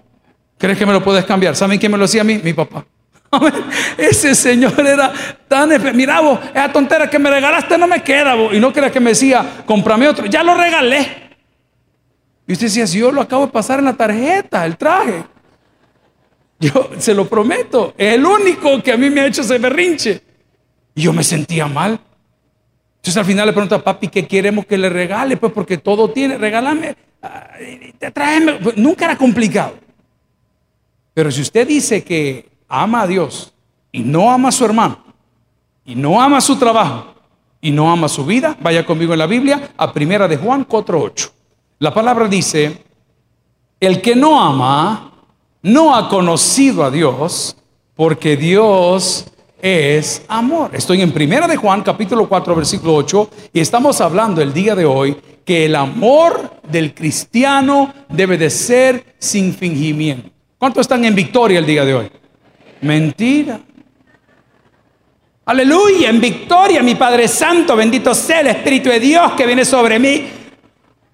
¿Crees 0.59 0.79
que 0.79 0.87
me 0.87 0.93
lo 0.93 1.03
puedes 1.03 1.25
cambiar? 1.25 1.57
¿Saben 1.57 1.79
quién 1.79 1.91
me 1.93 1.99
lo 1.99 2.05
hacía 2.05 2.21
a 2.21 2.25
mí? 2.25 2.41
Mi 2.43 2.53
papá. 2.53 2.85
Ese 3.99 4.35
señor 4.35 4.75
era 4.87 5.13
tan... 5.49 5.71
Mira 5.97 6.21
vos, 6.21 6.39
esa 6.53 6.73
tontera 6.73 7.09
que 7.09 7.19
me 7.19 7.31
regalaste 7.31 7.77
no 7.79 7.87
me 7.87 8.03
queda 8.03 8.35
vos. 8.35 8.55
Y 8.55 8.61
no 8.61 8.73
creas 8.73 8.93
que 8.93 9.01
me 9.01 9.11
decía, 9.11 9.65
cómprame 9.67 10.09
otro. 10.09 10.27
Ya 10.27 10.43
lo 10.43 10.55
regalé. 10.55 11.25
Y 12.47 12.53
usted 12.53 12.67
decía, 12.67 12.87
si 12.87 12.99
yo 12.99 13.11
lo 13.11 13.21
acabo 13.21 13.47
de 13.47 13.53
pasar 13.53 13.79
en 13.79 13.87
la 13.87 13.95
tarjeta, 13.95 14.65
el 14.67 14.77
traje. 14.77 15.25
Yo 16.61 16.91
se 16.99 17.15
lo 17.15 17.29
prometo. 17.29 17.95
Es 17.97 18.15
el 18.15 18.25
único 18.25 18.83
que 18.83 18.93
a 18.93 18.97
mí 18.97 19.11
me 19.11 19.23
ha 19.23 19.27
hecho 19.27 19.43
ese 19.43 19.59
berrinche. 19.59 20.23
Y 20.95 21.03
yo 21.03 21.13
me 21.13 21.25
sentía 21.25 21.67
mal. 21.67 21.99
Entonces 22.97 23.17
al 23.19 23.25
final 23.27 23.47
le 23.47 23.53
pregunto 23.53 23.75
a 23.75 23.85
papi, 23.85 24.09
¿qué 24.09 24.27
queremos 24.27 24.65
que 24.65 24.79
le 24.79 24.89
regale? 24.89 25.37
Pues 25.37 25.53
porque 25.53 25.77
todo 25.77 26.11
tiene, 26.11 26.39
regálame, 26.39 26.97
tráeme. 28.15 28.55
Pues, 28.55 28.77
nunca 28.77 29.05
era 29.05 29.17
complicado. 29.17 29.75
Pero 31.13 31.31
si 31.31 31.43
usted 31.43 31.67
dice 31.67 32.03
que 32.03 32.54
ama 32.83 33.03
a 33.03 33.07
Dios 33.07 33.53
y 33.93 34.01
no 34.01 34.31
ama 34.31 34.49
a 34.49 34.53
su 34.53 34.65
hermano, 34.65 34.99
y 35.85 35.95
no 35.95 36.21
ama 36.21 36.41
su 36.41 36.57
trabajo, 36.57 37.15
y 37.61 37.71
no 37.71 37.91
ama 37.91 38.09
su 38.09 38.27
vida, 38.27 38.57
vaya 38.61 38.85
conmigo 38.85 39.13
en 39.13 39.21
la 39.21 39.27
Biblia 39.27 39.71
a 39.77 39.93
primera 39.93 40.27
de 40.27 40.37
Juan 40.37 40.67
4.8. 40.67 41.31
La 41.79 41.95
palabra 41.95 42.27
dice, 42.27 42.85
el 43.79 44.01
que 44.01 44.17
no 44.17 44.41
ama, 44.43 45.13
no 45.63 45.95
ha 45.95 46.09
conocido 46.09 46.83
a 46.83 46.91
Dios, 46.91 47.57
porque 47.95 48.37
Dios 48.37 49.27
es 49.63 50.25
amor. 50.27 50.71
Estoy 50.75 51.01
en 51.01 51.13
Primera 51.13 51.47
de 51.47 51.57
Juan, 51.57 51.83
capítulo 51.83 52.29
4, 52.29 52.57
versículo 52.57 52.97
8, 52.97 53.31
y 53.53 53.61
estamos 53.61 54.01
hablando 54.01 54.43
el 54.43 54.53
día 54.53 54.75
de 54.75 54.85
hoy 54.85 55.17
que 55.45 55.67
el 55.67 55.77
amor 55.77 56.61
del 56.69 56.95
cristiano 56.95 57.95
debe 58.09 58.37
de 58.37 58.51
ser 58.51 59.15
sin 59.19 59.55
fingimiento. 59.55 60.31
¿Cuántos 60.59 60.81
están 60.81 61.05
en 61.05 61.15
victoria 61.15 61.61
el 61.61 61.67
día 61.67 61.85
de 61.85 61.95
hoy? 61.95 62.11
Mentira. 62.85 63.59
Aleluya, 65.47 66.11
en 66.11 66.21
victoria, 66.21 66.83
mi 66.83 66.95
Padre 66.95 67.29
Santo, 67.29 67.75
bendito 67.75 68.15
sea 68.15 68.41
el 68.41 68.49
Espíritu 68.49 68.91
de 68.91 69.01
Dios 69.01 69.33
que 69.33 69.47
viene 69.47 69.65
sobre 69.65 69.99
mí. 69.99 70.29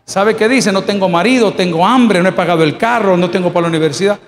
¿Sabe 0.04 0.34
qué 0.34 0.48
dice? 0.48 0.72
No 0.72 0.82
tengo 0.82 1.08
marido, 1.08 1.52
tengo 1.52 1.86
hambre, 1.86 2.20
no 2.20 2.28
he 2.28 2.32
pagado 2.32 2.64
el 2.64 2.76
carro, 2.76 3.16
no 3.16 3.30
tengo 3.30 3.52
para 3.52 3.62
la 3.62 3.68
universidad. 3.68 4.18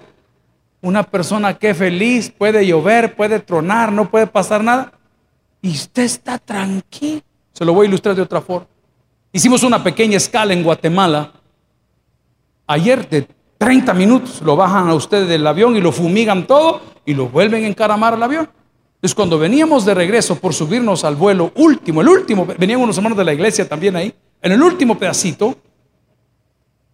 Una 0.82 1.02
persona 1.02 1.54
que 1.58 1.70
es 1.70 1.76
feliz, 1.76 2.30
puede 2.30 2.64
llover, 2.64 3.16
puede 3.16 3.40
tronar, 3.40 3.90
no 3.90 4.08
puede 4.08 4.28
pasar 4.28 4.62
nada. 4.62 4.92
Y 5.61 5.70
usted 5.70 6.04
está 6.04 6.38
tranquilo. 6.38 7.22
Se 7.52 7.64
lo 7.64 7.75
voy 7.75 7.87
a 7.87 7.88
ilustrar 7.88 8.14
de 8.14 8.22
otra 8.22 8.40
forma. 8.40 8.68
Hicimos 9.32 9.64
una 9.64 9.82
pequeña 9.82 10.16
escala 10.16 10.52
en 10.52 10.62
Guatemala. 10.62 11.32
Ayer 12.68 13.08
de 13.08 13.26
30 13.58 13.94
minutos 13.94 14.40
lo 14.42 14.54
bajan 14.54 14.88
a 14.88 14.94
usted 14.94 15.26
del 15.26 15.44
avión 15.44 15.76
y 15.76 15.80
lo 15.80 15.90
fumigan 15.90 16.46
todo 16.46 16.91
y 17.04 17.14
lo 17.14 17.28
vuelven 17.28 17.64
a 17.64 17.66
encaramar 17.66 18.14
al 18.14 18.23
avión. 18.23 18.49
Entonces 18.94 19.14
cuando 19.14 19.38
veníamos 19.38 19.85
de 19.85 19.94
regreso 19.94 20.37
por 20.37 20.54
subirnos 20.54 21.04
al 21.04 21.16
vuelo 21.16 21.52
último, 21.56 22.00
el 22.00 22.09
último, 22.09 22.47
venían 22.47 22.80
unos 22.80 22.97
hermanos 22.97 23.18
de 23.18 23.25
la 23.25 23.32
iglesia 23.32 23.68
también 23.68 23.97
ahí, 23.97 24.14
en 24.40 24.52
el 24.52 24.62
último 24.62 24.99
pedacito, 24.99 25.56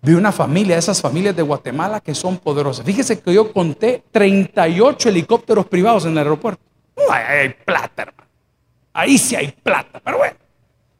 Vi 0.00 0.14
una 0.14 0.30
familia, 0.30 0.78
esas 0.78 1.00
familias 1.00 1.34
de 1.34 1.42
Guatemala 1.42 2.00
que 2.00 2.14
son 2.14 2.38
poderosas. 2.38 2.86
Fíjese 2.86 3.20
que 3.20 3.34
yo 3.34 3.52
conté 3.52 4.04
38 4.12 5.08
helicópteros 5.08 5.66
privados 5.66 6.04
en 6.04 6.12
el 6.12 6.18
aeropuerto. 6.18 6.62
ahí 7.10 7.38
hay 7.38 7.48
plata, 7.64 8.02
hermano. 8.02 8.28
Ahí 8.92 9.18
sí 9.18 9.34
hay 9.34 9.50
plata, 9.50 10.00
pero 10.04 10.18
bueno. 10.18 10.36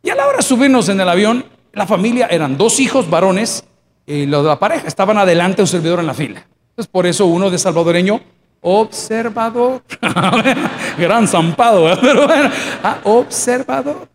Y 0.03 0.11
a 0.11 0.17
la 0.17 0.27
hora 0.27 0.39
de 0.39 0.43
subirnos 0.43 0.89
en 0.89 1.01
el 1.01 1.09
avión, 1.09 1.45
la 1.73 1.87
familia 1.87 2.27
eran 2.27 2.57
dos 2.57 2.81
hijos 2.81 3.09
varones 3.09 3.65
y 4.05 4.27
los 4.27 4.43
de 4.43 4.49
la 4.49 4.59
pareja 4.59 4.89
estaban 4.89 5.17
adelante 5.17 5.63
un 5.63 5.69
servidor 5.69 6.01
en 6.01 6.07
la 6.07 6.15
fila. 6.15 6.45
Entonces, 6.71 6.91
por 6.91 7.07
eso 7.07 7.27
uno 7.27 7.51
de 7.51 7.59
salvadoreño, 7.59 8.21
observador. 8.61 9.83
Gran 10.99 11.27
zampado, 11.29 11.99
pero 12.01 12.27
bueno, 12.27 12.51
ah, 12.83 12.99
observador 13.05 14.09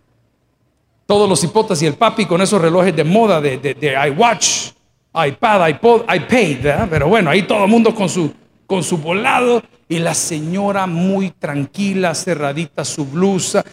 todos 1.05 1.29
los 1.29 1.43
hipotas 1.43 1.81
y 1.81 1.85
el 1.85 1.95
papi 1.95 2.25
con 2.25 2.41
esos 2.41 2.61
relojes 2.61 2.95
de 2.95 3.03
moda 3.03 3.41
de, 3.41 3.57
de, 3.57 3.95
iWatch, 4.07 4.71
iPad, 5.13 5.67
iPod, 5.69 6.01
iPad, 6.11 6.87
pero 6.89 7.07
bueno, 7.07 7.29
ahí 7.29 7.43
todo 7.43 7.65
el 7.65 7.69
mundo 7.69 7.93
con 7.93 8.09
su, 8.09 8.33
con 8.65 8.83
su 8.83 8.97
volado 8.97 9.61
y 9.87 9.99
la 9.99 10.13
señora 10.13 10.87
muy 10.87 11.31
tranquila, 11.31 12.15
cerradita 12.15 12.85
su 12.85 13.05
blusa. 13.05 13.63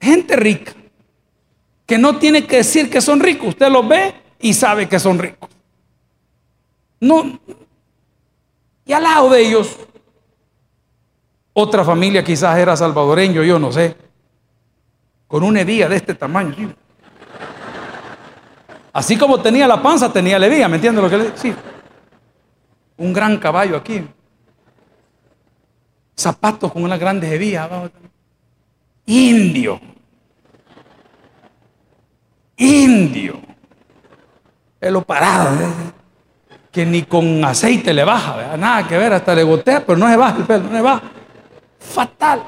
Gente 0.00 0.36
rica, 0.36 0.74
que 1.86 1.96
no 1.96 2.16
tiene 2.18 2.44
que 2.46 2.56
decir 2.56 2.90
que 2.90 3.00
son 3.00 3.20
ricos, 3.20 3.48
usted 3.48 3.70
los 3.70 3.86
ve 3.86 4.14
y 4.40 4.52
sabe 4.52 4.88
que 4.88 4.98
son 4.98 5.18
ricos. 5.18 5.48
No, 7.00 7.38
y 8.86 8.92
al 8.94 9.02
lado 9.02 9.28
de 9.30 9.46
ellos, 9.46 9.76
otra 11.52 11.84
familia 11.84 12.24
quizás 12.24 12.56
era 12.56 12.74
salvadoreño, 12.76 13.42
yo 13.42 13.58
no 13.58 13.70
sé 13.70 14.06
con 15.26 15.42
una 15.42 15.60
hebilla 15.60 15.88
de 15.88 15.96
este 15.96 16.14
tamaño. 16.14 16.74
Así 18.92 19.18
como 19.18 19.40
tenía 19.40 19.66
la 19.66 19.82
panza, 19.82 20.12
tenía 20.12 20.38
la 20.38 20.46
hebilla, 20.46 20.68
¿me 20.68 20.76
entiendes 20.76 21.02
lo 21.02 21.10
que 21.10 21.18
le 21.18 21.30
digo? 21.30 21.56
Un 22.96 23.12
gran 23.12 23.36
caballo 23.38 23.76
aquí. 23.76 24.06
Zapatos 26.16 26.72
con 26.72 26.82
una 26.82 26.96
grande 26.96 27.34
hebilla 27.34 27.64
abajo. 27.64 27.90
Indio. 29.04 29.78
Indio. 32.56 33.38
Pelo 34.78 35.02
parado. 35.02 35.62
¿eh? 35.62 35.95
Que 36.76 36.84
ni 36.84 37.04
con 37.04 37.42
aceite 37.42 37.94
le 37.94 38.04
baja, 38.04 38.54
nada 38.58 38.86
que 38.86 38.98
ver, 38.98 39.10
hasta 39.14 39.34
le 39.34 39.44
gotea, 39.44 39.80
pero 39.86 39.96
no 39.96 40.10
se 40.10 40.16
baja 40.18 40.36
el 40.36 40.44
pelo, 40.44 40.64
no 40.64 40.76
se 40.76 40.82
baja. 40.82 41.02
Fatal 41.78 42.42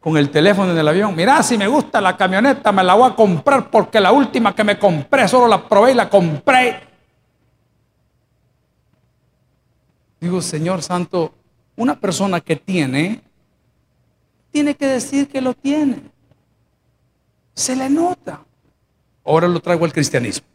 con 0.00 0.16
el 0.16 0.28
teléfono 0.28 0.72
en 0.72 0.78
el 0.78 0.88
avión. 0.88 1.14
Mira, 1.14 1.40
si 1.44 1.56
me 1.56 1.68
gusta 1.68 2.00
la 2.00 2.16
camioneta, 2.16 2.72
me 2.72 2.82
la 2.82 2.94
voy 2.94 3.12
a 3.12 3.14
comprar 3.14 3.70
porque 3.70 4.00
la 4.00 4.10
última 4.10 4.56
que 4.56 4.64
me 4.64 4.76
compré, 4.76 5.28
solo 5.28 5.46
la 5.46 5.68
probé 5.68 5.92
y 5.92 5.94
la 5.94 6.10
compré. 6.10 6.80
Digo, 10.18 10.42
Señor 10.42 10.82
Santo, 10.82 11.32
una 11.76 11.94
persona 11.94 12.40
que 12.40 12.56
tiene, 12.56 13.20
tiene 14.50 14.74
que 14.74 14.86
decir 14.88 15.28
que 15.28 15.40
lo 15.40 15.54
tiene. 15.54 16.10
Se 17.54 17.76
le 17.76 17.88
nota. 17.88 18.40
Ahora 19.24 19.46
lo 19.46 19.60
traigo 19.60 19.84
al 19.84 19.92
cristianismo. 19.92 20.48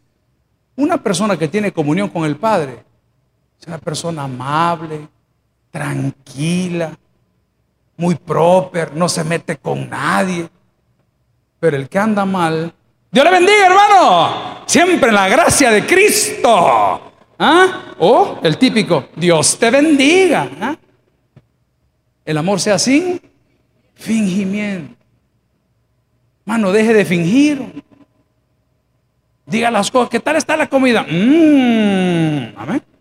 Una 0.75 0.97
persona 0.97 1.37
que 1.37 1.47
tiene 1.47 1.71
comunión 1.71 2.09
con 2.09 2.25
el 2.25 2.35
Padre 2.35 2.83
Es 3.65 3.69
una 3.69 3.79
persona 3.79 4.25
amable, 4.25 5.07
tranquila, 5.71 6.95
muy 7.97 8.13
proper, 8.13 8.93
no 8.95 9.09
se 9.09 9.23
mete 9.23 9.57
con 9.57 9.89
nadie. 9.89 10.47
Pero 11.59 11.75
el 11.75 11.89
que 11.89 11.97
anda 11.97 12.25
mal, 12.25 12.71
Dios 13.09 13.25
le 13.25 13.31
bendiga, 13.31 13.65
hermano. 13.65 14.63
Siempre 14.67 15.09
en 15.09 15.15
la 15.15 15.27
gracia 15.27 15.71
de 15.71 15.83
Cristo. 15.83 17.11
¿Ah? 17.39 17.95
O 17.97 18.37
el 18.43 18.55
típico, 18.59 19.05
Dios 19.15 19.57
te 19.57 19.71
bendiga. 19.71 20.47
¿ah? 20.61 20.75
El 22.23 22.37
amor 22.37 22.59
sea 22.59 22.77
sin 22.77 23.19
fingimiento. 23.95 24.95
Mano, 26.45 26.71
deje 26.71 26.93
de 26.93 27.03
fingir. 27.03 27.83
Diga 29.47 29.71
las 29.71 29.89
cosas. 29.89 30.11
¿Qué 30.11 30.19
tal 30.19 30.35
está 30.35 30.55
la 30.55 30.69
comida? 30.69 31.01
Mmm. 31.01 32.53
Amén. 32.57 32.94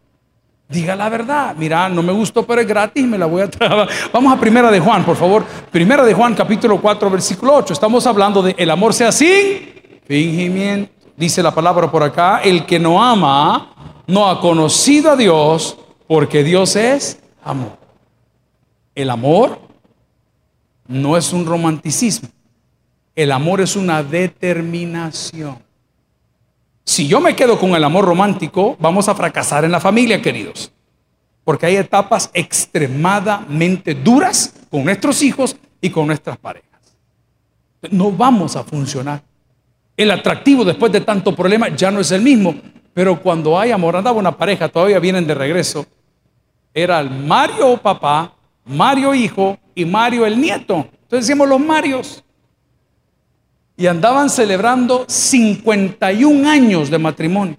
Diga 0.69 0.97
la 0.97 1.09
verdad. 1.09 1.55
Mira, 1.57 1.89
no 1.89 2.03
me 2.03 2.13
gustó, 2.13 2.47
pero 2.47 2.61
es 2.61 2.67
gratis, 2.67 3.07
me 3.07 3.19
la 3.19 3.27
voy 3.27 3.43
a 3.43 3.51
traer. 3.51 3.89
Vamos 4.13 4.33
a 4.33 4.41
Primera 4.41 4.71
de 4.71 4.81
Juan, 4.81 5.05
por 5.05 5.17
favor. 5.17 5.45
Primera 5.71 6.05
de 6.05 6.15
Juan, 6.15 6.35
capítulo 6.35 6.81
4, 6.81 7.11
versículo 7.11 7.55
8. 7.57 7.73
Estamos 7.75 8.07
hablando 8.07 8.43
de 8.43 8.55
el 8.59 8.71
amor 8.71 8.95
sea 8.95 9.13
sin 9.13 9.73
fingimiento. 10.07 10.93
Dice 11.17 11.43
la 11.43 11.55
palabra 11.55 11.91
por 11.91 12.03
acá, 12.03 12.41
el 12.43 12.67
que 12.67 12.79
no 12.79 13.03
ama 13.03 14.03
no 14.07 14.29
ha 14.29 14.41
conocido 14.41 15.13
a 15.13 15.17
Dios 15.17 15.77
porque 16.07 16.43
Dios 16.43 16.77
es 16.77 17.21
amor. 17.43 17.79
El 18.95 19.11
amor 19.11 19.61
no 20.87 21.17
es 21.17 21.33
un 21.33 21.47
romanticismo. 21.47 22.29
El 23.15 23.31
amor 23.33 23.61
es 23.61 23.77
una 23.77 24.03
determinación. 24.03 25.59
Si 26.85 27.09
yo 27.09 27.21
me 27.21 27.35
quedo 27.35 27.59
con 27.59 27.75
el 27.75 27.83
amor 27.83 28.05
romántico, 28.05 28.77
vamos 28.79 29.09
a 29.09 29.15
fracasar 29.15 29.65
en 29.65 29.73
la 29.73 29.81
familia, 29.81 30.21
queridos. 30.21 30.71
Porque 31.43 31.67
hay 31.67 31.77
etapas 31.77 32.31
extremadamente 32.35 33.95
duras 33.95 34.55
con 34.71 34.85
nuestros 34.85 35.23
hijos 35.23 35.57
y 35.81 35.91
con 35.91 36.07
nuestras 36.07 36.37
parejas. 36.37 36.71
No 37.91 38.13
vamos 38.13 38.57
a 38.57 38.65
funcionar. 38.65 39.23
El 39.97 40.11
atractivo 40.11 40.65
después 40.65 40.93
de 40.93 41.01
tanto 41.01 41.35
problema 41.35 41.69
ya 41.69 41.91
no 41.91 42.01
es 42.01 42.11
el 42.11 42.23
mismo. 42.23 42.55
Pero 42.93 43.21
cuando 43.21 43.59
hay 43.59 43.71
amor, 43.71 43.97
andaba 43.97 44.19
una 44.19 44.37
pareja, 44.37 44.69
todavía 44.69 44.99
vienen 44.99 45.27
de 45.27 45.35
regreso. 45.35 45.87
Era 46.73 47.01
el 47.01 47.11
Mario 47.11 47.77
papá, 47.77 48.33
Mario 48.65 49.15
hijo 49.15 49.59
y 49.75 49.85
Mario 49.85 50.27
el 50.27 50.41
nieto. 50.41 50.89
Entonces 51.03 51.27
decimos 51.27 51.49
los 51.49 51.61
Marios 51.61 52.24
y 53.77 53.87
andaban 53.87 54.31
celebrando 54.31 55.05
51 55.09 56.49
años 56.49 56.91
de 56.91 56.99
matrimonio. 56.99 57.57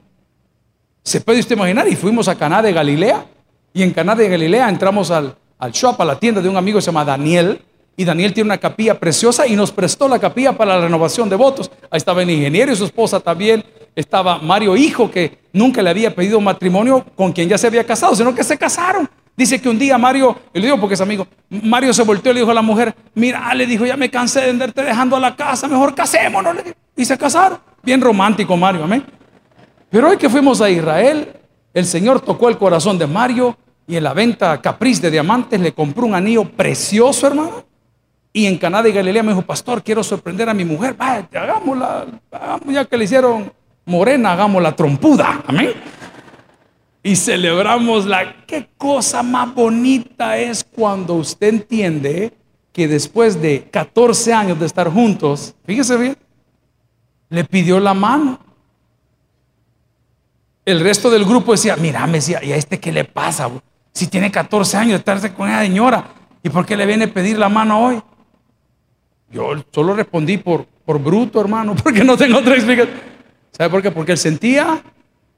¿Se 1.04 1.22
puede 1.22 1.40
usted 1.40 1.56
imaginar? 1.56 1.88
Y 1.88 1.96
fuimos 1.96 2.28
a 2.28 2.36
Caná 2.36 2.62
de 2.62 2.74
Galilea. 2.74 3.26
Y 3.74 3.84
en 3.84 3.92
Caná 3.92 4.16
de 4.16 4.30
Galilea 4.30 4.70
entramos 4.70 5.12
al, 5.12 5.36
al 5.60 5.72
shop, 5.72 6.02
a 6.02 6.06
la 6.06 6.18
tienda 6.18 6.42
de 6.42 6.50
un 6.50 6.58
amigo 6.58 6.78
que 6.78 6.82
se 6.82 6.88
llama 6.88 7.06
Daniel. 7.06 7.62
Y 7.98 8.06
Daniel 8.06 8.34
tiene 8.34 8.48
una 8.48 8.58
capilla 8.58 9.00
preciosa 9.00 9.46
y 9.48 9.56
nos 9.56 9.72
prestó 9.72 10.08
la 10.08 10.20
capilla 10.20 10.54
para 10.54 10.76
la 10.76 10.82
renovación 10.82 11.30
de 11.30 11.36
votos. 11.36 11.70
Ahí 11.90 11.98
estaba 11.98 12.24
el 12.24 12.30
ingeniero 12.30 12.72
y 12.72 12.76
su 12.76 12.86
esposa 12.86 13.20
también. 13.20 13.64
Estaba 13.96 14.40
Mario 14.40 14.76
Hijo, 14.76 15.10
que 15.12 15.38
nunca 15.54 15.82
le 15.82 15.90
había 15.90 16.14
pedido 16.14 16.42
matrimonio 16.42 17.06
con 17.16 17.32
quien 17.32 17.48
ya 17.48 17.58
se 17.58 17.68
había 17.68 17.86
casado, 17.86 18.16
sino 18.16 18.34
que 18.34 18.44
se 18.44 18.58
casaron. 18.58 19.10
Dice 19.38 19.60
que 19.60 19.68
un 19.68 19.78
día 19.78 19.98
Mario, 19.98 20.38
y 20.54 20.60
le 20.60 20.68
digo 20.68 20.80
porque 20.80 20.94
es 20.94 21.02
amigo, 21.02 21.28
Mario 21.50 21.94
se 21.94 22.04
volteó 22.04 22.32
y 22.32 22.36
le 22.36 22.40
dijo 22.42 22.52
a 22.52 22.56
la 22.56 22.62
mujer, 22.62 22.96
mira, 23.16 23.54
le 23.54 23.66
dijo, 23.66 23.86
ya 23.86 23.98
me 23.98 24.10
cansé 24.10 24.42
de 24.42 24.50
andarte 24.52 24.82
dejando 24.82 25.18
a 25.18 25.20
la 25.20 25.36
casa, 25.36 25.68
mejor 25.68 25.94
casémonos. 25.94 26.56
Y 26.96 27.04
se 27.04 27.18
casaron. 27.18 27.60
Bien 27.84 28.00
romántico 28.00 28.56
Mario, 28.56 28.86
amén. 28.86 29.06
Pero 29.90 30.10
hoy 30.10 30.18
que 30.18 30.30
fuimos 30.30 30.62
a 30.62 30.70
Israel, 30.70 31.34
el 31.74 31.86
Señor 31.86 32.22
tocó 32.22 32.48
el 32.48 32.58
corazón 32.58 32.98
de 32.98 33.08
Mario 33.08 33.58
y 33.86 33.98
en 33.98 34.04
la 34.06 34.14
venta 34.14 34.62
Capriz 34.62 35.02
de 35.02 35.12
Diamantes 35.12 35.60
le 35.60 35.74
compró 35.74 36.06
un 36.06 36.16
anillo 36.16 36.46
precioso, 36.46 37.28
hermano. 37.28 37.66
Y 38.32 38.46
en 38.46 38.58
Canadá 38.58 38.88
y 38.88 38.94
Galilea 38.94 39.24
me 39.24 39.30
dijo, 39.30 39.42
pastor, 39.42 39.84
quiero 39.84 40.02
sorprender 40.02 40.48
a 40.50 40.54
mi 40.54 40.64
mujer. 40.64 40.96
Vaya, 40.98 41.28
hagámosla, 41.34 42.06
hagamos, 42.32 42.74
ya 42.74 42.86
que 42.86 42.98
le 42.98 43.04
hicieron 43.04 43.52
morena, 43.86 44.32
hagamos 44.32 44.64
la 44.64 44.74
trompuda. 44.74 45.44
Amén 45.46 45.74
y 47.06 47.16
celebramos 47.16 48.08
la... 48.08 48.48
¿Qué 48.48 48.68
cosa 48.80 49.22
más 49.22 49.54
bonita 49.54 50.40
es 50.40 50.64
cuando 50.64 51.14
usted 51.14 51.50
entiende 51.50 52.34
que 52.74 52.88
después 52.88 53.40
de 53.40 53.70
14 53.70 54.34
años 54.34 54.60
de 54.60 54.66
estar 54.66 54.90
juntos, 54.90 55.54
fíjese 55.68 55.98
bien, 55.98 56.18
le 57.30 57.44
pidió 57.44 57.80
la 57.80 57.94
mano? 57.94 58.40
El 60.66 60.80
resto 60.80 61.12
del 61.12 61.26
grupo 61.26 61.52
decía, 61.52 61.76
mira, 61.76 62.08
me 62.08 62.14
decía, 62.14 62.44
¿y 62.44 62.52
a 62.52 62.56
este 62.56 62.80
qué 62.80 62.92
le 62.92 63.04
pasa? 63.06 63.52
Si 63.94 64.08
tiene 64.08 64.32
14 64.32 64.76
años 64.76 64.94
de 64.94 64.98
estarse 64.98 65.32
con 65.32 65.48
esa 65.48 65.62
señora, 65.62 66.08
¿y 66.42 66.50
por 66.50 66.66
qué 66.66 66.76
le 66.76 66.88
viene 66.88 67.06
a 67.06 67.14
pedir 67.14 67.38
la 67.38 67.50
mano 67.50 67.86
hoy? 67.86 68.02
Yo 69.30 69.64
solo 69.72 69.94
respondí 69.94 70.40
por, 70.40 70.66
por 70.66 71.00
bruto, 71.00 71.40
hermano, 71.40 71.76
porque 71.84 72.04
no 72.04 72.18
tengo 72.18 72.40
otra 72.40 72.56
explicación. 72.56 73.00
¿Sabe 73.52 73.70
por 73.70 73.84
qué? 73.84 73.92
Porque 73.92 74.14
él 74.14 74.18
sentía 74.18 74.82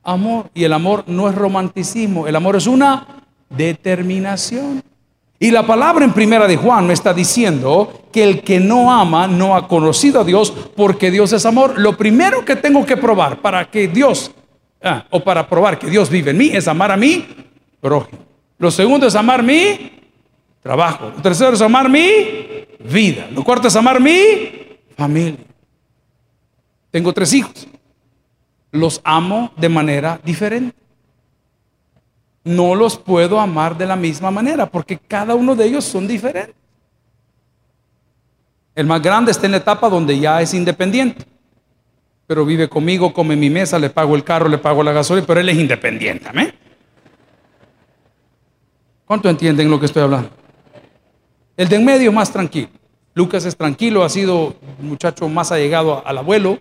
amor. 0.08 0.50
Y 0.56 0.63
el 0.63 0.74
amor 0.74 1.04
no 1.06 1.30
es 1.30 1.36
romanticismo, 1.36 2.28
el 2.28 2.36
amor 2.36 2.56
es 2.56 2.65
una 2.65 3.06
determinación. 3.50 4.82
Y 5.39 5.52
la 5.52 5.67
palabra 5.67 6.04
en 6.04 6.13
primera 6.13 6.48
de 6.48 6.58
Juan 6.58 6.88
me 6.88 6.93
está 6.93 7.13
diciendo 7.13 8.06
que 8.12 8.24
el 8.24 8.41
que 8.41 8.60
no 8.60 8.91
ama 8.91 9.28
no 9.28 9.56
ha 9.56 9.67
conocido 9.67 10.22
a 10.22 10.24
Dios 10.24 10.52
porque 10.76 11.12
Dios 11.12 11.32
es 11.34 11.46
amor. 11.46 11.78
Lo 11.78 11.96
primero 11.96 12.43
que 12.43 12.56
tengo 12.56 12.84
que 12.86 12.98
probar 12.98 13.39
para 13.39 13.70
que 13.70 13.88
Dios, 13.88 14.32
ah, 14.82 15.06
o 15.12 15.24
para 15.24 15.48
probar 15.48 15.78
que 15.78 15.91
Dios 15.91 16.10
vive 16.10 16.32
en 16.32 16.38
mí, 16.38 16.50
es 16.52 16.67
amar 16.67 16.91
a 16.91 16.98
mí 16.98 17.28
prójimo. 17.80 18.24
Lo 18.58 18.72
segundo 18.72 19.06
es 19.06 19.13
amar 19.13 19.43
mi 19.43 19.91
trabajo. 20.63 21.12
Lo 21.15 21.22
tercero 21.22 21.54
es 21.54 21.62
amar 21.62 21.88
mi 21.88 22.65
vida. 22.80 23.28
Lo 23.32 23.43
cuarto 23.43 23.67
es 23.67 23.76
amar 23.76 24.02
mi 24.02 24.80
familia. 24.96 25.46
Tengo 26.89 27.13
tres 27.13 27.32
hijos 27.34 27.67
los 28.77 29.01
amo 29.03 29.51
de 29.57 29.69
manera 29.69 30.19
diferente. 30.23 30.77
No 32.43 32.75
los 32.75 32.97
puedo 32.97 33.39
amar 33.39 33.77
de 33.77 33.85
la 33.85 33.95
misma 33.95 34.31
manera 34.31 34.65
porque 34.67 34.97
cada 34.97 35.35
uno 35.35 35.55
de 35.55 35.65
ellos 35.65 35.83
son 35.83 36.07
diferentes. 36.07 36.55
El 38.73 38.85
más 38.85 39.01
grande 39.01 39.31
está 39.31 39.47
en 39.47 39.51
la 39.53 39.57
etapa 39.57 39.89
donde 39.89 40.17
ya 40.19 40.41
es 40.41 40.53
independiente, 40.53 41.25
pero 42.27 42.45
vive 42.45 42.69
conmigo, 42.69 43.11
come 43.11 43.35
mi 43.35 43.49
mesa, 43.49 43.79
le 43.79 43.89
pago 43.89 44.15
el 44.15 44.23
carro, 44.23 44.47
le 44.47 44.59
pago 44.59 44.83
la 44.83 44.91
gasolina, 44.91 45.25
pero 45.25 45.39
él 45.39 45.49
es 45.49 45.57
independiente. 45.57 46.29
¿Cuánto 49.05 49.29
entienden 49.29 49.69
lo 49.71 49.79
que 49.79 49.87
estoy 49.87 50.03
hablando? 50.03 50.29
El 51.57 51.67
de 51.67 51.75
en 51.75 51.85
medio 51.85 52.11
más 52.11 52.31
tranquilo. 52.31 52.69
Lucas 53.15 53.45
es 53.45 53.57
tranquilo, 53.57 54.03
ha 54.03 54.09
sido 54.09 54.55
un 54.79 54.89
muchacho 54.89 55.27
más 55.27 55.51
allegado 55.51 56.05
al 56.05 56.19
abuelo, 56.19 56.59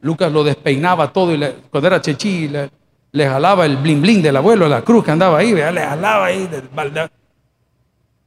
Lucas 0.00 0.32
lo 0.32 0.42
despeinaba 0.44 1.12
todo 1.12 1.34
y 1.34 1.38
cuando 1.70 1.86
era 1.86 2.00
chechí 2.00 2.48
le, 2.48 3.28
jalaba 3.28 3.66
el 3.66 3.76
blin 3.76 4.00
blin 4.00 4.22
del 4.22 4.36
abuelo, 4.36 4.68
la 4.68 4.82
cruz 4.82 5.04
que 5.04 5.10
andaba 5.10 5.38
ahí, 5.38 5.52
le 5.52 5.62
jalaba 5.62 6.26
ahí. 6.26 6.48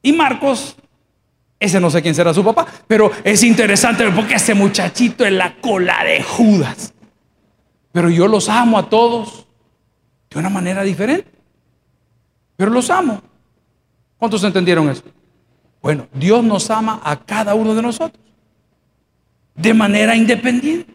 y 0.01 0.13
Marcos, 0.13 0.75
ese 1.59 1.79
no 1.79 1.89
sé 1.89 2.01
quién 2.01 2.13
será 2.13 2.33
su 2.33 2.43
papá, 2.43 2.67
pero 2.87 3.11
es 3.23 3.43
interesante 3.43 4.09
porque 4.11 4.35
ese 4.35 4.53
muchachito 4.53 5.25
es 5.25 5.31
la 5.31 5.55
cola 5.61 6.03
de 6.03 6.21
Judas. 6.21 6.93
Pero 7.93 8.09
yo 8.09 8.27
los 8.27 8.49
amo 8.49 8.77
a 8.77 8.89
todos 8.89 9.47
de 10.29 10.39
una 10.39 10.49
manera 10.49 10.83
diferente. 10.83 11.31
Pero 12.57 12.71
los 12.71 12.89
amo. 12.89 13.21
¿Cuántos 14.17 14.43
entendieron 14.43 14.89
eso? 14.89 15.03
Bueno, 15.81 16.07
Dios 16.13 16.43
nos 16.43 16.69
ama 16.69 17.01
a 17.03 17.19
cada 17.19 17.55
uno 17.55 17.75
de 17.75 17.81
nosotros 17.81 18.21
de 19.55 19.73
manera 19.73 20.15
independiente. 20.15 20.93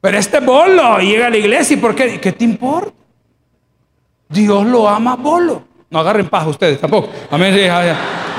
Pero 0.00 0.18
este 0.18 0.40
bolo 0.40 0.98
llega 0.98 1.26
a 1.26 1.30
la 1.30 1.36
iglesia 1.36 1.74
y 1.74 1.80
¿por 1.80 1.94
qué? 1.94 2.20
¿Qué 2.20 2.32
te 2.32 2.44
importa? 2.44 2.92
Dios 4.28 4.66
lo 4.66 4.88
ama 4.88 5.16
bolo. 5.16 5.62
No 5.90 5.98
agarren 6.00 6.28
paz 6.28 6.46
ustedes 6.46 6.80
tampoco. 6.80 7.08
Amén. 7.30 7.54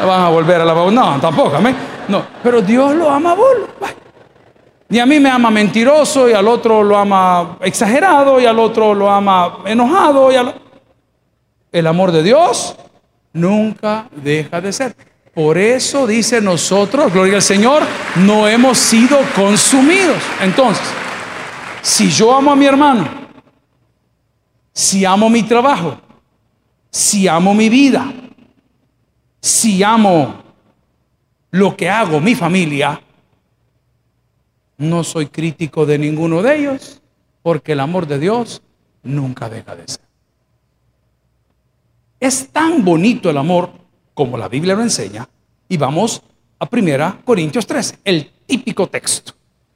Van 0.06 0.22
a 0.22 0.30
volver 0.30 0.62
a 0.62 0.66
la 0.66 0.74
No, 0.74 1.20
tampoco. 1.20 1.56
Amén. 1.56 1.76
No, 2.08 2.24
pero 2.44 2.62
Dios 2.62 2.96
lo 2.96 3.10
ama 3.10 3.34
bolo. 3.34 3.68
Y 4.92 4.98
a 4.98 5.06
mí 5.06 5.20
me 5.20 5.30
ama 5.30 5.52
mentiroso 5.52 6.30
y 6.30 6.34
al 6.34 6.48
otro 6.48 6.84
lo 6.84 6.98
ama 6.98 7.58
exagerado 7.62 8.40
y 8.40 8.46
al 8.46 8.58
otro 8.58 8.94
lo 8.94 9.10
ama 9.10 9.60
enojado. 9.66 10.30
El 11.72 11.88
amor 11.88 12.12
de 12.12 12.24
Dios 12.24 12.76
nunca 13.34 14.08
deja 14.16 14.62
de 14.62 14.74
ser. 14.74 14.96
Por 15.34 15.58
eso 15.58 16.08
dice 16.08 16.42
nosotros, 16.42 17.14
gloria 17.14 17.36
al 17.36 17.42
Señor, 17.42 17.84
no 18.16 18.48
hemos 18.48 18.78
sido 18.80 19.20
consumidos. 19.36 20.18
Entonces, 20.42 20.84
si 21.82 22.10
yo 22.10 22.36
amo 22.36 22.52
a 22.52 22.56
mi 22.56 22.66
hermano, 22.66 23.08
si 24.74 25.06
amo 25.06 25.30
mi 25.30 25.44
trabajo, 25.44 26.00
si 26.90 27.28
amo 27.28 27.54
mi 27.54 27.70
vida, 27.70 28.12
si 29.40 29.84
amo 29.84 30.36
lo 31.52 31.76
que 31.76 31.90
hago, 31.90 32.20
mi 32.20 32.36
familia, 32.36 33.02
no 34.78 35.04
soy 35.04 35.28
crítico 35.28 35.86
de 35.86 35.98
ninguno 35.98 36.42
de 36.42 36.58
ellos, 36.58 37.02
porque 37.42 37.74
el 37.74 37.80
amor 37.80 38.08
de 38.08 38.20
Dios 38.20 38.62
nunca 39.04 39.50
deja 39.50 39.76
de 39.76 39.88
ser. 39.88 40.02
Es 42.20 42.50
tan 42.50 42.84
bonito 42.84 43.30
el 43.30 43.38
amor 43.38 43.72
como 44.14 44.38
la 44.38 44.50
Biblia 44.50 44.76
lo 44.76 44.82
enseña. 44.82 45.28
Y 45.70 45.78
vamos 45.78 46.22
a 46.60 46.68
1 46.70 47.22
Corintios 47.24 47.66
13, 47.66 48.00
el 48.04 48.32
típico 48.46 48.88
texto. 48.88 49.34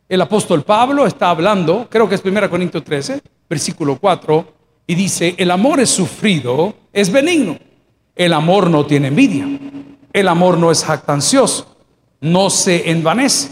El 0.09 0.21
apóstol 0.21 0.63
Pablo 0.63 1.05
está 1.05 1.29
hablando, 1.29 1.87
creo 1.89 2.07
que 2.07 2.15
es 2.15 2.23
1 2.23 2.49
Corintios 2.49 2.83
13, 2.83 3.21
versículo 3.49 3.97
4, 3.99 4.45
y 4.85 4.95
dice, 4.95 5.33
el 5.37 5.49
amor 5.49 5.79
es 5.79 5.89
sufrido, 5.89 6.73
es 6.91 7.11
benigno. 7.11 7.57
El 8.15 8.33
amor 8.33 8.69
no 8.69 8.85
tiene 8.85 9.07
envidia. 9.07 9.47
El 10.11 10.27
amor 10.27 10.57
no 10.57 10.69
es 10.69 10.83
jactancioso, 10.83 11.75
no 12.21 12.49
se 12.51 12.91
envanece, 12.91 13.49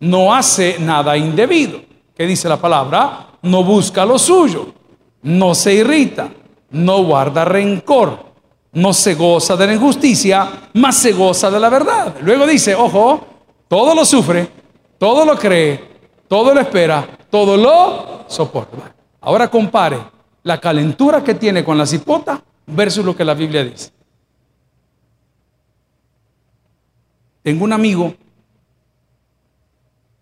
no 0.00 0.34
hace 0.34 0.76
nada 0.78 1.16
indebido. 1.16 1.80
¿Qué 2.14 2.26
dice 2.26 2.48
la 2.48 2.60
palabra? 2.60 3.28
No 3.40 3.64
busca 3.64 4.04
lo 4.04 4.18
suyo, 4.18 4.74
no 5.22 5.54
se 5.54 5.72
irrita, 5.72 6.30
no 6.70 7.02
guarda 7.04 7.46
rencor, 7.46 8.32
no 8.72 8.92
se 8.92 9.14
goza 9.14 9.56
de 9.56 9.66
la 9.68 9.74
injusticia, 9.74 10.68
más 10.74 10.96
se 10.96 11.12
goza 11.12 11.50
de 11.50 11.58
la 11.58 11.70
verdad. 11.70 12.16
Luego 12.20 12.46
dice, 12.46 12.74
ojo, 12.74 13.24
todo 13.68 13.94
lo 13.94 14.04
sufre, 14.04 14.48
todo 14.98 15.24
lo 15.24 15.38
cree, 15.38 15.91
todo 16.32 16.54
lo 16.54 16.60
espera, 16.62 17.06
todo 17.30 17.58
lo 17.58 18.24
soporta. 18.26 18.94
Ahora 19.20 19.48
compare 19.48 19.98
la 20.44 20.58
calentura 20.58 21.22
que 21.22 21.34
tiene 21.34 21.62
con 21.62 21.76
la 21.76 21.84
cipota 21.84 22.42
versus 22.68 23.04
lo 23.04 23.14
que 23.14 23.22
la 23.22 23.34
Biblia 23.34 23.62
dice. 23.62 23.92
Tengo 27.42 27.64
un 27.64 27.74
amigo, 27.74 28.14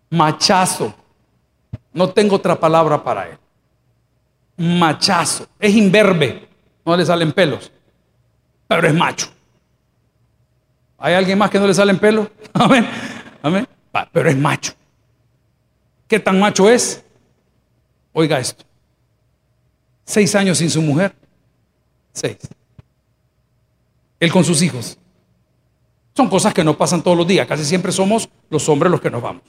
machazo, 0.09 0.93
no 1.93 2.09
tengo 2.09 2.35
otra 2.35 2.59
palabra 2.59 3.01
para 3.01 3.29
él. 3.29 3.37
Machazo, 4.57 5.47
es 5.57 5.73
imberbe, 5.73 6.45
no 6.83 6.97
le 6.97 7.05
salen 7.05 7.31
pelos, 7.31 7.71
pero 8.67 8.85
es 8.85 8.93
macho. 8.93 9.27
¿Hay 10.97 11.13
alguien 11.13 11.37
más 11.37 11.49
que 11.49 11.57
no 11.57 11.67
le 11.67 11.73
salen 11.73 11.97
pelos? 11.97 12.27
Amén, 12.53 12.85
amén, 13.41 13.65
pero 14.11 14.29
es 14.29 14.35
macho. 14.35 14.73
¿Qué 16.11 16.19
tan 16.19 16.37
macho 16.37 16.69
es? 16.69 17.01
Oiga 18.11 18.37
esto. 18.37 18.65
Seis 20.03 20.35
años 20.35 20.57
sin 20.57 20.69
su 20.69 20.81
mujer. 20.81 21.15
Seis. 22.11 22.37
Él 24.19 24.29
con 24.29 24.43
sus 24.43 24.61
hijos. 24.61 24.97
Son 26.13 26.27
cosas 26.27 26.53
que 26.53 26.65
no 26.65 26.77
pasan 26.77 27.01
todos 27.01 27.15
los 27.15 27.25
días. 27.25 27.47
Casi 27.47 27.63
siempre 27.63 27.93
somos 27.93 28.27
los 28.49 28.67
hombres 28.67 28.91
los 28.91 28.99
que 28.99 29.09
nos 29.09 29.21
vamos. 29.21 29.43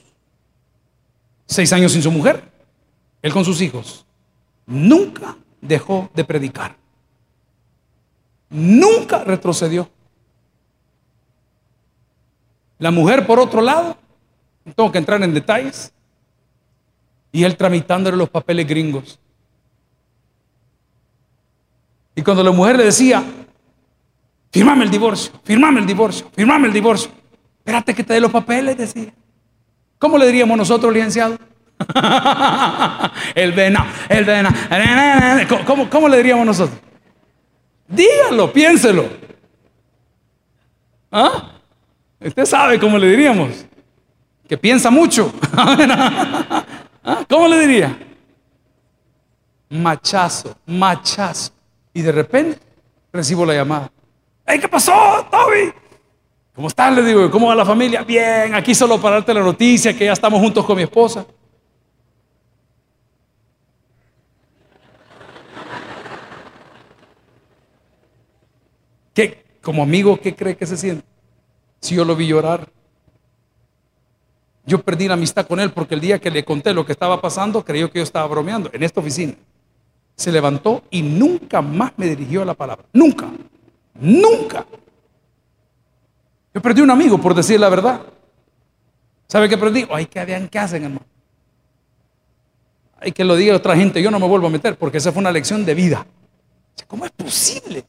Seis 1.45 1.73
años 1.73 1.91
sin 1.91 2.01
su 2.01 2.11
mujer. 2.11 2.49
Él 3.21 3.33
con 3.33 3.43
sus 3.43 3.59
hijos. 3.59 4.05
Nunca 4.65 5.35
dejó 5.59 6.09
de 6.13 6.23
predicar. 6.23 6.77
Nunca 8.49 9.25
retrocedió. 9.25 9.89
La 12.77 12.89
mujer, 12.89 13.27
por 13.27 13.37
otro 13.37 13.59
lado, 13.59 13.97
tengo 14.77 14.93
que 14.93 14.99
entrar 14.99 15.21
en 15.23 15.33
detalles, 15.33 15.91
y 17.33 17.43
él 17.43 17.57
tramitándole 17.57 18.15
los 18.15 18.29
papeles 18.29 18.65
gringos. 18.65 19.19
Y 22.15 22.21
cuando 22.21 22.43
la 22.43 22.51
mujer 22.51 22.77
le 22.77 22.85
decía, 22.85 23.23
firmame 24.51 24.85
el 24.85 24.91
divorcio, 24.91 25.33
firmame 25.43 25.79
el 25.79 25.87
divorcio, 25.87 26.29
firmame 26.33 26.67
el 26.67 26.73
divorcio. 26.73 27.11
Espérate 27.57 27.95
que 27.95 28.03
te 28.03 28.13
dé 28.13 28.19
los 28.19 28.31
papeles, 28.31 28.77
decía. 28.77 29.11
¿Cómo 29.97 30.17
le 30.17 30.27
diríamos 30.27 30.55
nosotros, 30.55 30.93
licenciado? 30.93 31.39
el 33.35 33.51
vena, 33.51 33.87
el 34.07 34.25
vena. 34.25 35.47
¿Cómo, 35.65 35.89
¿Cómo 35.89 36.07
le 36.07 36.17
diríamos 36.17 36.45
nosotros? 36.45 36.79
Dígalo, 37.87 38.53
piénselo. 38.53 39.09
¿Ah? 41.11 41.49
Usted 42.19 42.45
sabe 42.45 42.79
cómo 42.79 42.99
le 42.99 43.07
diríamos. 43.07 43.65
Que 44.47 44.55
piensa 44.55 44.91
mucho. 44.91 45.33
¿Ah? 47.03 47.25
¿Cómo 47.29 47.47
le 47.47 47.59
diría? 47.59 47.97
Machazo, 49.69 50.55
machazo. 50.65 51.51
Y 51.93 52.01
de 52.01 52.11
repente 52.11 52.59
recibo 53.11 53.45
la 53.45 53.53
llamada. 53.53 53.91
¡Hey, 54.45 54.59
qué 54.59 54.67
pasó, 54.67 54.93
Toby! 55.29 55.73
¿Cómo 56.55 56.67
estás? 56.67 56.93
Le 56.95 57.01
digo, 57.03 57.29
¿cómo 57.31 57.47
va 57.47 57.55
la 57.55 57.65
familia? 57.65 58.03
Bien, 58.03 58.53
aquí 58.53 58.75
solo 58.75 59.01
para 59.01 59.15
darte 59.15 59.33
la 59.33 59.41
noticia 59.41 59.97
que 59.97 60.05
ya 60.05 60.13
estamos 60.13 60.39
juntos 60.39 60.63
con 60.65 60.77
mi 60.77 60.83
esposa. 60.83 61.25
¿Qué? 69.13 69.43
Como 69.61 69.83
amigo, 69.83 70.19
¿qué 70.19 70.35
cree 70.35 70.55
que 70.55 70.65
se 70.65 70.77
siente? 70.77 71.05
Si 71.79 71.95
yo 71.95 72.05
lo 72.05 72.15
vi 72.15 72.27
llorar. 72.27 72.67
Yo 74.65 74.81
perdí 74.81 75.07
la 75.07 75.15
amistad 75.15 75.45
con 75.45 75.59
él 75.59 75.71
porque 75.71 75.95
el 75.95 76.01
día 76.01 76.19
que 76.19 76.31
le 76.31 76.45
conté 76.45 76.73
lo 76.73 76.85
que 76.85 76.93
estaba 76.93 77.19
pasando, 77.21 77.63
creyó 77.65 77.91
que 77.91 77.99
yo 77.99 78.03
estaba 78.03 78.27
bromeando 78.27 78.69
en 78.73 78.83
esta 78.83 78.99
oficina 78.99 79.35
se 80.15 80.31
levantó 80.31 80.83
y 80.89 81.01
nunca 81.01 81.61
más 81.61 81.91
me 81.97 82.07
dirigió 82.07 82.45
la 82.45 82.53
palabra. 82.53 82.85
Nunca, 82.93 83.29
nunca. 83.95 84.65
Yo 86.53 86.61
perdí 86.61 86.81
un 86.81 86.91
amigo 86.91 87.17
por 87.17 87.33
decir 87.33 87.59
la 87.59 87.69
verdad. 87.69 88.01
¿Sabe 89.27 89.49
qué 89.49 89.57
perdí? 89.57 89.87
Ay, 89.91 90.05
que 90.05 90.19
habían 90.19 90.47
que 90.47 90.59
hacen, 90.59 90.83
hermano. 90.83 91.05
Hay 92.99 93.11
que 93.11 93.23
lo 93.23 93.35
diga 93.35 93.55
otra 93.55 93.75
gente, 93.75 94.01
yo 94.01 94.11
no 94.11 94.19
me 94.19 94.27
vuelvo 94.27 94.47
a 94.47 94.49
meter 94.49 94.77
porque 94.77 94.99
esa 94.99 95.11
fue 95.11 95.19
una 95.21 95.31
lección 95.31 95.65
de 95.65 95.73
vida. 95.73 96.05
¿Cómo 96.87 97.05
es 97.05 97.11
posible? 97.11 97.85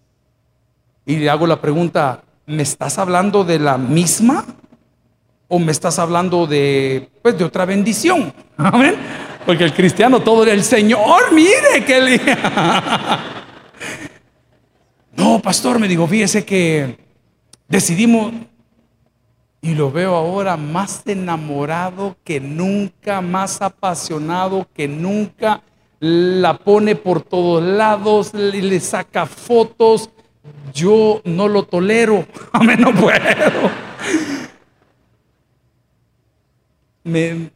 Y 1.06 1.16
le 1.16 1.28
hago 1.30 1.46
la 1.46 1.60
pregunta, 1.60 2.22
¿me 2.46 2.62
estás 2.62 2.98
hablando 2.98 3.44
de 3.44 3.58
la 3.58 3.76
misma? 3.76 4.44
¿O 5.54 5.58
me 5.60 5.70
estás 5.70 6.00
hablando 6.00 6.48
de, 6.48 7.10
pues, 7.22 7.38
de 7.38 7.44
otra 7.44 7.64
bendición? 7.64 8.34
Amén. 8.56 8.96
Porque 9.46 9.62
el 9.62 9.72
cristiano 9.72 10.18
todo 10.18 10.42
era 10.42 10.52
el 10.52 10.64
Señor, 10.64 11.32
mire 11.32 11.84
que 11.86 12.00
le... 12.00 12.20
No, 15.16 15.40
pastor, 15.40 15.78
me 15.78 15.86
dijo, 15.86 16.08
fíjese 16.08 16.44
que 16.44 16.98
decidimos 17.68 18.32
y 19.62 19.76
lo 19.76 19.92
veo 19.92 20.16
ahora 20.16 20.56
más 20.56 21.02
enamorado 21.06 22.16
que 22.24 22.40
nunca, 22.40 23.20
más 23.20 23.62
apasionado 23.62 24.66
que 24.74 24.88
nunca. 24.88 25.62
La 26.00 26.58
pone 26.58 26.96
por 26.96 27.22
todos 27.22 27.62
lados, 27.62 28.34
le, 28.34 28.60
le 28.60 28.80
saca 28.80 29.24
fotos. 29.24 30.10
Yo 30.72 31.22
no 31.24 31.46
lo 31.46 31.62
tolero, 31.62 32.26
a 32.52 32.58
mí 32.58 32.74
no 32.76 32.92
puedo. 32.92 33.70
Me, 37.04 37.50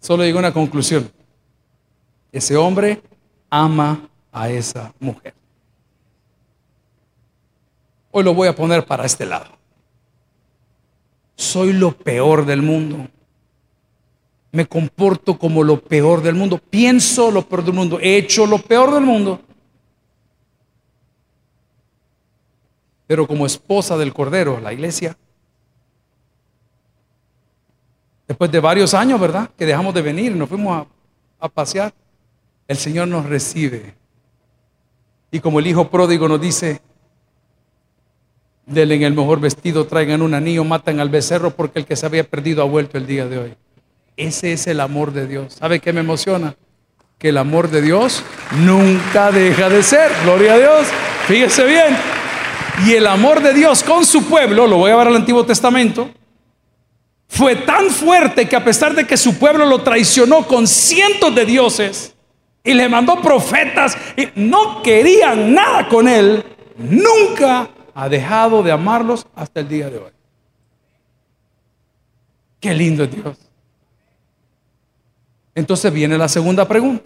Solo 0.00 0.22
digo 0.22 0.38
una 0.38 0.52
conclusión. 0.52 1.10
Ese 2.32 2.56
hombre 2.56 3.02
ama 3.50 4.08
a 4.32 4.48
esa 4.48 4.92
mujer. 4.98 5.34
Hoy 8.10 8.24
lo 8.24 8.34
voy 8.34 8.48
a 8.48 8.54
poner 8.54 8.84
para 8.84 9.04
este 9.04 9.26
lado. 9.26 9.50
Soy 11.36 11.72
lo 11.72 11.92
peor 11.92 12.46
del 12.46 12.62
mundo. 12.62 13.06
Me 14.52 14.66
comporto 14.66 15.38
como 15.38 15.62
lo 15.62 15.80
peor 15.80 16.22
del 16.22 16.34
mundo. 16.34 16.58
Pienso 16.58 17.30
lo 17.30 17.46
peor 17.46 17.64
del 17.64 17.74
mundo. 17.74 18.00
He 18.00 18.16
hecho 18.16 18.46
lo 18.46 18.58
peor 18.58 18.94
del 18.94 19.04
mundo. 19.04 19.40
Pero 23.06 23.26
como 23.26 23.46
esposa 23.46 23.96
del 23.96 24.12
Cordero, 24.12 24.60
la 24.60 24.72
iglesia, 24.72 25.16
Después 28.30 28.52
de 28.52 28.60
varios 28.60 28.94
años, 28.94 29.20
¿verdad? 29.20 29.50
Que 29.58 29.66
dejamos 29.66 29.92
de 29.92 30.02
venir, 30.02 30.36
nos 30.36 30.48
fuimos 30.48 30.86
a, 31.40 31.48
pasear. 31.48 31.92
El 32.68 32.76
Señor 32.76 33.08
nos 33.08 33.26
recibe. 33.26 33.96
Y 35.32 35.40
como 35.40 35.58
el 35.58 35.66
hijo 35.66 35.90
pródigo 35.90 36.28
nos 36.28 36.40
dice, 36.40 36.80
denle 38.66 38.94
en 38.94 39.02
el 39.02 39.14
mejor 39.14 39.40
vestido, 39.40 39.84
traigan 39.88 40.22
un 40.22 40.32
anillo, 40.32 40.62
matan 40.62 41.00
al 41.00 41.08
becerro 41.08 41.50
porque 41.50 41.80
el 41.80 41.86
que 41.86 41.96
se 41.96 42.06
había 42.06 42.22
perdido 42.22 42.62
ha 42.62 42.66
vuelto 42.66 42.98
el 42.98 43.08
día 43.08 43.26
de 43.26 43.36
hoy. 43.36 43.54
Ese 44.16 44.52
es 44.52 44.68
el 44.68 44.78
amor 44.78 45.10
de 45.10 45.26
Dios. 45.26 45.54
¿Sabe 45.54 45.80
qué 45.80 45.92
me 45.92 45.98
emociona? 45.98 46.54
Que 47.18 47.30
el 47.30 47.36
amor 47.36 47.68
de 47.68 47.82
Dios 47.82 48.22
nunca 48.60 49.32
deja 49.32 49.68
de 49.68 49.82
ser. 49.82 50.08
Gloria 50.22 50.54
a 50.54 50.58
Dios. 50.58 50.86
Fíjese 51.26 51.64
bien. 51.64 51.96
Y 52.86 52.92
el 52.92 53.08
amor 53.08 53.42
de 53.42 53.52
Dios 53.54 53.82
con 53.82 54.06
su 54.06 54.22
pueblo, 54.26 54.68
lo 54.68 54.76
voy 54.76 54.92
a 54.92 54.96
ver 54.96 55.08
al 55.08 55.16
Antiguo 55.16 55.44
Testamento, 55.44 56.10
fue 57.40 57.56
tan 57.56 57.88
fuerte 57.88 58.46
que 58.46 58.54
a 58.54 58.62
pesar 58.62 58.94
de 58.94 59.06
que 59.06 59.16
su 59.16 59.38
pueblo 59.38 59.64
lo 59.64 59.82
traicionó 59.82 60.46
con 60.46 60.66
cientos 60.66 61.34
de 61.34 61.46
dioses 61.46 62.14
y 62.62 62.74
le 62.74 62.86
mandó 62.86 63.22
profetas 63.22 63.96
y 64.14 64.28
no 64.34 64.82
querían 64.82 65.54
nada 65.54 65.88
con 65.88 66.06
él, 66.06 66.44
nunca 66.76 67.70
ha 67.94 68.08
dejado 68.10 68.62
de 68.62 68.70
amarlos 68.70 69.26
hasta 69.34 69.60
el 69.60 69.68
día 69.68 69.88
de 69.88 69.96
hoy. 69.96 70.10
Qué 72.60 72.74
lindo 72.74 73.04
es 73.04 73.10
Dios. 73.10 73.38
Entonces 75.54 75.90
viene 75.90 76.18
la 76.18 76.28
segunda 76.28 76.68
pregunta. 76.68 77.04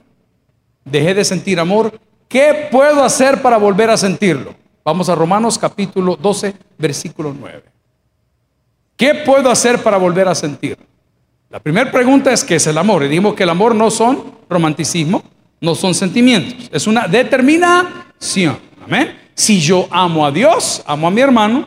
Dejé 0.84 1.14
de 1.14 1.24
sentir 1.24 1.60
amor. 1.60 1.96
¿qué 2.26 2.68
puedo 2.72 3.04
hacer 3.04 3.40
para 3.40 3.56
volver 3.56 3.88
a 3.88 3.96
sentirlo? 3.96 4.52
Vamos 4.84 5.08
a 5.08 5.14
Romanos 5.14 5.56
capítulo 5.56 6.16
12, 6.16 6.56
versículo 6.76 7.32
9. 7.38 7.73
¿Qué 8.96 9.14
puedo 9.26 9.50
hacer 9.50 9.82
para 9.82 9.96
volver 9.96 10.28
a 10.28 10.34
sentirlo? 10.34 10.84
La 11.50 11.60
primera 11.60 11.90
pregunta 11.90 12.32
es 12.32 12.42
qué 12.42 12.56
es 12.56 12.66
el 12.66 12.78
amor. 12.78 13.04
Y 13.04 13.08
dijimos 13.08 13.34
que 13.34 13.42
el 13.42 13.50
amor 13.50 13.74
no 13.74 13.90
son 13.90 14.34
romanticismo, 14.48 15.22
no 15.60 15.74
son 15.74 15.94
sentimientos, 15.94 16.68
es 16.72 16.86
una 16.86 17.06
determinación. 17.06 18.58
Amén. 18.84 19.18
Si 19.34 19.60
yo 19.60 19.88
amo 19.90 20.26
a 20.26 20.30
Dios, 20.30 20.82
amo 20.86 21.08
a 21.08 21.10
mi 21.10 21.20
hermano, 21.20 21.66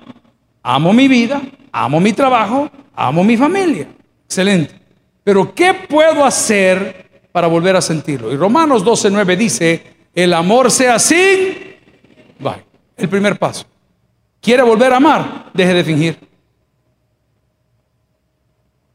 amo 0.63 0.93
mi 0.93 1.07
vida, 1.07 1.41
amo 1.71 1.99
mi 1.99 2.13
trabajo, 2.13 2.69
amo 2.95 3.23
mi 3.23 3.35
familia. 3.35 3.87
Excelente. 4.25 4.75
Pero 5.23 5.53
¿qué 5.53 5.73
puedo 5.73 6.23
hacer 6.23 7.27
para 7.31 7.47
volver 7.47 7.75
a 7.75 7.81
sentirlo? 7.81 8.31
Y 8.31 8.37
Romanos 8.37 8.83
12:9 8.85 9.35
dice, 9.35 9.83
el 10.13 10.33
amor 10.33 10.71
sea 10.71 10.99
sin 10.99 11.67
Bye. 12.39 12.65
El 12.95 13.09
primer 13.09 13.37
paso. 13.37 13.65
¿Quiere 14.41 14.63
volver 14.63 14.93
a 14.93 14.97
amar? 14.97 15.51
Deje 15.53 15.73
de 15.73 15.83
fingir. 15.83 16.26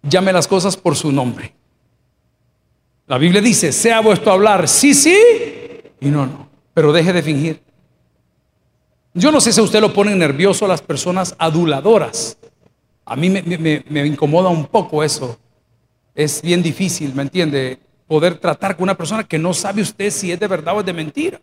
Llame 0.02 0.32
las 0.32 0.48
cosas 0.48 0.76
por 0.76 0.96
su 0.96 1.12
nombre. 1.12 1.54
La 3.06 3.18
Biblia 3.18 3.40
dice, 3.40 3.72
sea 3.72 4.00
vuestro 4.00 4.32
hablar 4.32 4.68
sí, 4.68 4.94
sí 4.94 5.16
y 6.00 6.06
no, 6.08 6.26
no. 6.26 6.48
Pero 6.74 6.92
deje 6.92 7.12
de 7.12 7.22
fingir. 7.22 7.62
Yo 9.14 9.30
no 9.30 9.40
sé 9.40 9.52
si 9.52 9.60
a 9.60 9.62
usted 9.62 9.80
lo 9.80 9.92
pone 9.92 10.14
nervioso 10.14 10.64
a 10.64 10.68
las 10.68 10.80
personas 10.80 11.34
aduladoras. 11.38 12.38
A 13.04 13.14
mí 13.16 13.28
me, 13.28 13.42
me 13.88 14.06
incomoda 14.06 14.48
un 14.48 14.66
poco 14.66 15.04
eso. 15.04 15.38
Es 16.14 16.40
bien 16.42 16.62
difícil, 16.62 17.14
¿me 17.14 17.22
entiende? 17.22 17.78
Poder 18.06 18.38
tratar 18.38 18.76
con 18.76 18.84
una 18.84 18.96
persona 18.96 19.24
que 19.24 19.38
no 19.38 19.52
sabe 19.54 19.82
usted 19.82 20.10
si 20.10 20.32
es 20.32 20.40
de 20.40 20.46
verdad 20.46 20.76
o 20.76 20.80
es 20.80 20.86
de 20.86 20.92
mentira. 20.92 21.40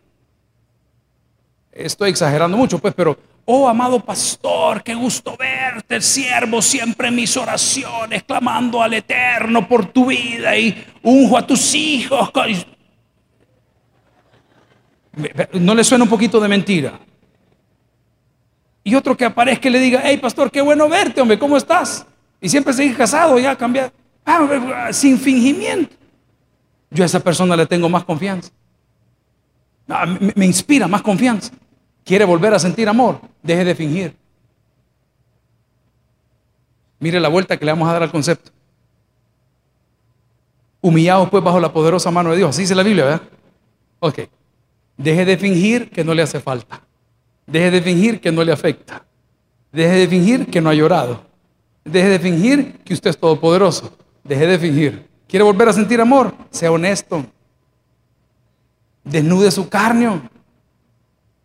Estoy 1.71 2.09
exagerando 2.09 2.57
mucho, 2.57 2.79
pues, 2.79 2.93
pero 2.93 3.17
Oh, 3.51 3.67
amado 3.67 3.99
pastor, 3.99 4.83
qué 4.83 4.93
gusto 4.93 5.35
verte, 5.35 5.99
siervo, 6.01 6.61
siempre 6.61 7.07
en 7.07 7.15
mis 7.15 7.35
oraciones, 7.35 8.21
clamando 8.21 8.79
al 8.79 8.93
Eterno 8.93 9.67
por 9.67 9.87
tu 9.87 10.05
vida 10.05 10.55
y 10.55 10.85
unjo 11.01 11.35
a 11.35 11.47
tus 11.47 11.73
hijos. 11.73 12.29
¿No 15.53 15.73
le 15.73 15.83
suena 15.83 16.03
un 16.03 16.09
poquito 16.11 16.39
de 16.39 16.47
mentira? 16.47 16.99
Y 18.83 18.93
otro 18.93 19.17
que 19.17 19.25
aparezca 19.25 19.67
y 19.67 19.71
le 19.71 19.79
diga, 19.79 20.01
hey 20.03 20.17
pastor, 20.17 20.51
qué 20.51 20.61
bueno 20.61 20.87
verte, 20.87 21.19
hombre, 21.19 21.39
¿cómo 21.39 21.57
estás? 21.57 22.05
Y 22.39 22.49
siempre 22.49 22.71
sigue 22.71 22.93
casado, 22.93 23.39
ya 23.39 23.55
cambiado. 23.55 23.91
Ah, 24.23 24.89
sin 24.91 25.17
fingimiento. 25.17 25.95
Yo 26.91 27.01
a 27.01 27.07
esa 27.07 27.19
persona 27.19 27.55
le 27.55 27.65
tengo 27.65 27.89
más 27.89 28.03
confianza. 28.03 28.51
Ah, 29.87 30.05
me 30.05 30.45
inspira 30.45 30.87
más 30.87 31.01
confianza. 31.01 31.51
¿Quiere 32.09 32.25
volver 32.25 32.51
a 32.55 32.57
sentir 32.57 32.89
amor? 32.89 33.21
Deje 33.43 33.63
de 33.63 33.75
fingir. 33.75 34.15
Mire 36.97 37.19
la 37.19 37.27
vuelta 37.27 37.55
que 37.55 37.63
le 37.63 37.71
vamos 37.71 37.87
a 37.87 37.93
dar 37.93 38.01
al 38.01 38.09
concepto. 38.09 38.49
Humillados 40.81 41.29
pues 41.29 41.43
bajo 41.43 41.59
la 41.59 41.71
poderosa 41.71 42.09
mano 42.09 42.31
de 42.31 42.37
Dios. 42.37 42.49
Así 42.49 42.61
dice 42.61 42.73
la 42.73 42.81
Biblia, 42.81 43.05
¿verdad? 43.05 43.21
Ok. 43.99 44.21
Deje 44.97 45.23
de 45.23 45.37
fingir 45.37 45.91
que 45.91 46.03
no 46.03 46.15
le 46.15 46.23
hace 46.23 46.39
falta. 46.39 46.81
Deje 47.45 47.69
de 47.69 47.79
fingir 47.79 48.19
que 48.19 48.31
no 48.31 48.43
le 48.43 48.53
afecta. 48.53 49.05
Deje 49.71 49.93
de 49.93 50.07
fingir 50.07 50.47
que 50.47 50.61
no 50.61 50.71
ha 50.71 50.73
llorado. 50.73 51.23
Deje 51.85 52.09
de 52.09 52.17
fingir 52.17 52.79
que 52.79 52.95
usted 52.95 53.11
es 53.11 53.19
todopoderoso. 53.19 53.95
Deje 54.23 54.47
de 54.47 54.57
fingir. 54.57 55.07
¿Quiere 55.27 55.43
volver 55.43 55.69
a 55.69 55.73
sentir 55.73 56.01
amor? 56.01 56.33
Sea 56.49 56.71
honesto. 56.71 57.23
Desnude 59.03 59.51
su 59.51 59.69
carne. 59.69 60.38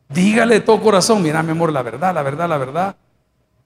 Dígale 0.09 0.61
todo 0.61 0.81
corazón, 0.81 1.23
mira 1.23 1.43
mi 1.43 1.53
amor, 1.53 1.73
la 1.73 1.83
verdad, 1.83 2.14
la 2.14 2.23
verdad, 2.23 2.49
la 2.49 2.59
verdad. 2.59 2.97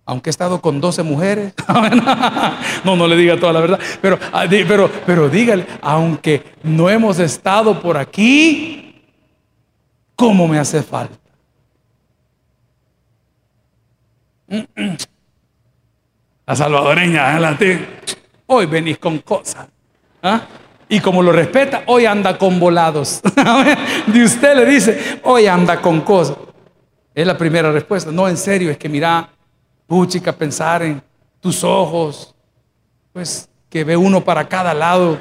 Aunque 0.04 0.30
he 0.30 0.32
estado 0.32 0.60
con 0.60 0.80
12 0.80 1.02
mujeres, 1.02 1.52
no, 2.84 2.96
no 2.96 3.06
le 3.06 3.16
diga 3.16 3.38
toda 3.38 3.52
la 3.52 3.60
verdad, 3.60 3.78
pero, 4.00 4.18
ah, 4.32 4.46
pero, 4.48 4.90
pero 5.04 5.28
dígale, 5.28 5.66
aunque 5.82 6.54
no 6.62 6.88
hemos 6.88 7.18
estado 7.18 7.78
por 7.78 7.98
aquí, 7.98 9.04
¿cómo 10.16 10.48
me 10.48 10.58
hace 10.58 10.82
falta? 10.82 11.18
La 16.46 16.56
salvadoreña, 16.56 17.38
¿eh? 17.60 17.86
hoy 18.46 18.64
venís 18.64 18.96
con 18.96 19.18
cosas. 19.18 19.68
¿ah? 20.22 20.40
Y 20.88 21.00
como 21.00 21.22
lo 21.22 21.32
respeta, 21.32 21.82
hoy 21.86 22.06
anda 22.06 22.38
con 22.38 22.58
volados. 22.58 23.20
de 24.06 24.22
usted 24.22 24.56
le 24.56 24.64
dice, 24.64 25.20
hoy 25.24 25.46
anda 25.46 25.80
con 25.80 26.00
cosas. 26.00 26.36
Es 27.14 27.26
la 27.26 27.36
primera 27.36 27.70
respuesta. 27.70 28.10
No, 28.10 28.28
en 28.28 28.36
serio, 28.36 28.70
es 28.70 28.78
que 28.78 28.88
mira, 28.88 29.28
puchica, 29.86 30.32
pensar 30.32 30.82
en 30.82 31.02
tus 31.40 31.62
ojos, 31.62 32.34
pues 33.12 33.48
que 33.68 33.84
ve 33.84 33.96
uno 33.96 34.24
para 34.24 34.48
cada 34.48 34.72
lado. 34.72 35.18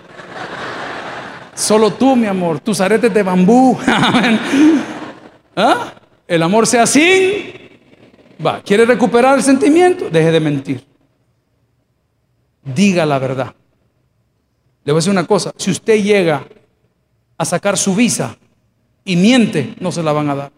Solo 1.53 1.91
tú, 1.91 2.15
mi 2.15 2.27
amor, 2.27 2.59
tus 2.59 2.79
aretes 2.79 3.13
de 3.13 3.23
bambú. 3.23 3.77
¿Ah? 5.55 5.93
El 6.27 6.43
amor 6.43 6.67
sea 6.67 6.83
así. 6.83 7.53
Va, 8.45 8.61
¿quiere 8.61 8.85
recuperar 8.85 9.35
el 9.35 9.43
sentimiento? 9.43 10.09
Deje 10.09 10.31
de 10.31 10.39
mentir. 10.39 10.85
Diga 12.63 13.05
la 13.05 13.17
verdad. 13.17 13.55
Le 14.87 14.93
voy 14.93 14.99
a 14.99 15.01
decir 15.01 15.11
una 15.11 15.27
cosa, 15.27 15.51
si 15.57 15.69
usted 15.69 16.01
llega 16.01 16.47
a 17.37 17.43
sacar 17.43 17.77
su 17.77 17.93
visa 17.93 18.37
y 19.03 19.17
miente, 19.17 19.75
no 19.81 19.91
se 19.91 20.01
la 20.01 20.13
van 20.13 20.29
a 20.29 20.35
dar. 20.35 20.51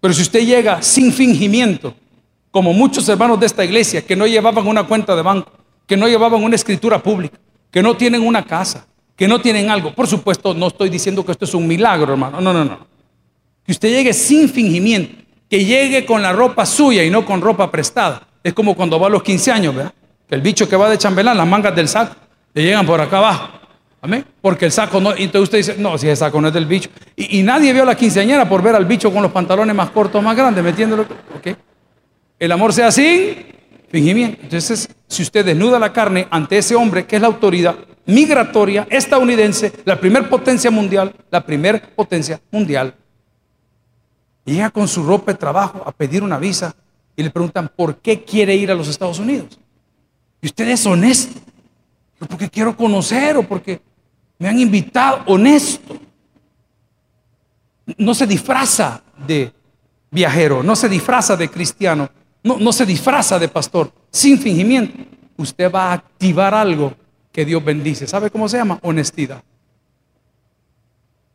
Pero 0.00 0.14
si 0.14 0.22
usted 0.22 0.46
llega 0.46 0.80
sin 0.80 1.12
fingimiento, 1.12 1.94
como 2.50 2.72
muchos 2.72 3.06
hermanos 3.10 3.38
de 3.38 3.44
esta 3.44 3.66
iglesia 3.66 4.00
que 4.00 4.16
no 4.16 4.26
llevaban 4.26 4.66
una 4.66 4.84
cuenta 4.84 5.14
de 5.14 5.20
banco, 5.20 5.52
que 5.86 5.94
no 5.94 6.08
llevaban 6.08 6.42
una 6.42 6.56
escritura 6.56 7.02
pública, 7.02 7.38
que 7.70 7.82
no 7.82 7.98
tienen 7.98 8.26
una 8.26 8.46
casa, 8.46 8.86
que 9.14 9.28
no 9.28 9.38
tienen 9.38 9.68
algo. 9.68 9.94
Por 9.94 10.06
supuesto, 10.06 10.54
no 10.54 10.68
estoy 10.68 10.88
diciendo 10.88 11.22
que 11.22 11.32
esto 11.32 11.44
es 11.44 11.52
un 11.52 11.66
milagro, 11.68 12.14
hermano. 12.14 12.40
No, 12.40 12.54
no, 12.54 12.64
no. 12.64 12.78
Que 13.62 13.72
usted 13.72 13.90
llegue 13.90 14.14
sin 14.14 14.48
fingimiento, 14.48 15.22
que 15.50 15.62
llegue 15.66 16.06
con 16.06 16.22
la 16.22 16.32
ropa 16.32 16.64
suya 16.64 17.04
y 17.04 17.10
no 17.10 17.26
con 17.26 17.42
ropa 17.42 17.70
prestada. 17.70 18.26
Es 18.42 18.54
como 18.54 18.74
cuando 18.74 18.98
va 18.98 19.08
a 19.08 19.10
los 19.10 19.22
15 19.22 19.52
años, 19.52 19.74
¿verdad? 19.74 19.92
El 20.32 20.40
bicho 20.40 20.66
que 20.66 20.76
va 20.76 20.88
de 20.88 20.96
chambelán, 20.96 21.36
las 21.36 21.46
mangas 21.46 21.76
del 21.76 21.88
saco, 21.88 22.16
le 22.54 22.62
llegan 22.62 22.86
por 22.86 22.98
acá 22.98 23.18
abajo. 23.18 23.48
Amén. 24.00 24.24
Porque 24.40 24.64
el 24.64 24.72
saco 24.72 24.98
no. 24.98 25.10
Entonces 25.10 25.42
usted 25.42 25.58
dice, 25.58 25.74
no, 25.76 25.98
si 25.98 26.08
el 26.08 26.16
saco 26.16 26.40
no 26.40 26.48
es 26.48 26.54
del 26.54 26.64
bicho. 26.64 26.88
Y, 27.14 27.42
nadie 27.42 27.70
vio 27.74 27.82
a 27.82 27.84
la 27.84 27.94
quinceañera 27.94 28.48
por 28.48 28.62
ver 28.62 28.74
al 28.74 28.86
bicho 28.86 29.12
con 29.12 29.22
los 29.22 29.30
pantalones 29.30 29.76
más 29.76 29.90
cortos, 29.90 30.22
más 30.22 30.34
grandes, 30.34 30.64
metiéndolo. 30.64 31.02
¿Ok? 31.36 31.54
El 32.38 32.50
amor 32.50 32.72
sea 32.72 32.86
así, 32.86 33.44
fingimiento. 33.90 34.38
Entonces, 34.42 34.88
si 35.06 35.22
usted 35.22 35.44
desnuda 35.44 35.78
la 35.78 35.92
carne 35.92 36.26
ante 36.30 36.56
ese 36.56 36.76
hombre 36.76 37.04
que 37.04 37.16
es 37.16 37.20
la 37.20 37.28
autoridad 37.28 37.76
migratoria 38.06 38.86
estadounidense, 38.88 39.70
la 39.84 40.00
primer 40.00 40.30
potencia 40.30 40.70
mundial, 40.70 41.14
la 41.30 41.44
primer 41.44 41.94
potencia 41.94 42.40
mundial, 42.50 42.94
llega 44.46 44.70
con 44.70 44.88
su 44.88 45.02
ropa 45.02 45.32
de 45.32 45.38
trabajo 45.38 45.82
a 45.84 45.92
pedir 45.92 46.22
una 46.22 46.38
visa 46.38 46.74
y 47.14 47.22
le 47.22 47.28
preguntan 47.28 47.70
por 47.76 47.96
qué 47.96 48.24
quiere 48.24 48.56
ir 48.56 48.70
a 48.70 48.74
los 48.74 48.88
Estados 48.88 49.18
Unidos. 49.18 49.58
Y 50.42 50.46
usted 50.46 50.68
es 50.68 50.84
honesto. 50.84 51.40
Porque 52.28 52.50
quiero 52.50 52.76
conocer 52.76 53.38
o 53.38 53.42
porque 53.42 53.80
me 54.38 54.48
han 54.48 54.58
invitado. 54.58 55.22
Honesto. 55.26 55.98
No 57.96 58.14
se 58.14 58.26
disfraza 58.26 59.02
de 59.26 59.52
viajero, 60.10 60.62
no 60.62 60.76
se 60.76 60.88
disfraza 60.88 61.36
de 61.36 61.48
cristiano, 61.48 62.08
no, 62.44 62.58
no 62.58 62.72
se 62.72 62.86
disfraza 62.86 63.38
de 63.38 63.48
pastor, 63.48 63.92
sin 64.10 64.38
fingimiento. 64.38 65.02
Usted 65.36 65.72
va 65.72 65.90
a 65.90 65.92
activar 65.94 66.54
algo 66.54 66.94
que 67.32 67.44
Dios 67.44 67.64
bendice. 67.64 68.06
¿Sabe 68.06 68.30
cómo 68.30 68.48
se 68.48 68.58
llama? 68.58 68.78
Honestidad. 68.82 69.42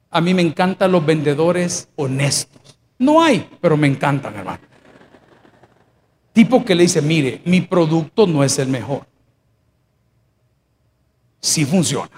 A 0.10 0.22
mí 0.22 0.34
me 0.34 0.42
encantan 0.42 0.92
los 0.92 1.06
vendedores 1.06 1.90
honestos. 1.96 2.78
No 3.00 3.22
hay, 3.22 3.50
pero 3.60 3.76
me 3.76 3.88
encantan, 3.88 4.36
hermano. 4.36 4.67
Tipo 6.38 6.64
que 6.64 6.76
le 6.76 6.84
dice, 6.84 7.02
mire, 7.02 7.42
mi 7.46 7.62
producto 7.62 8.28
no 8.28 8.44
es 8.44 8.60
el 8.60 8.68
mejor. 8.68 9.08
Sí 11.40 11.66
funciona. 11.66 12.12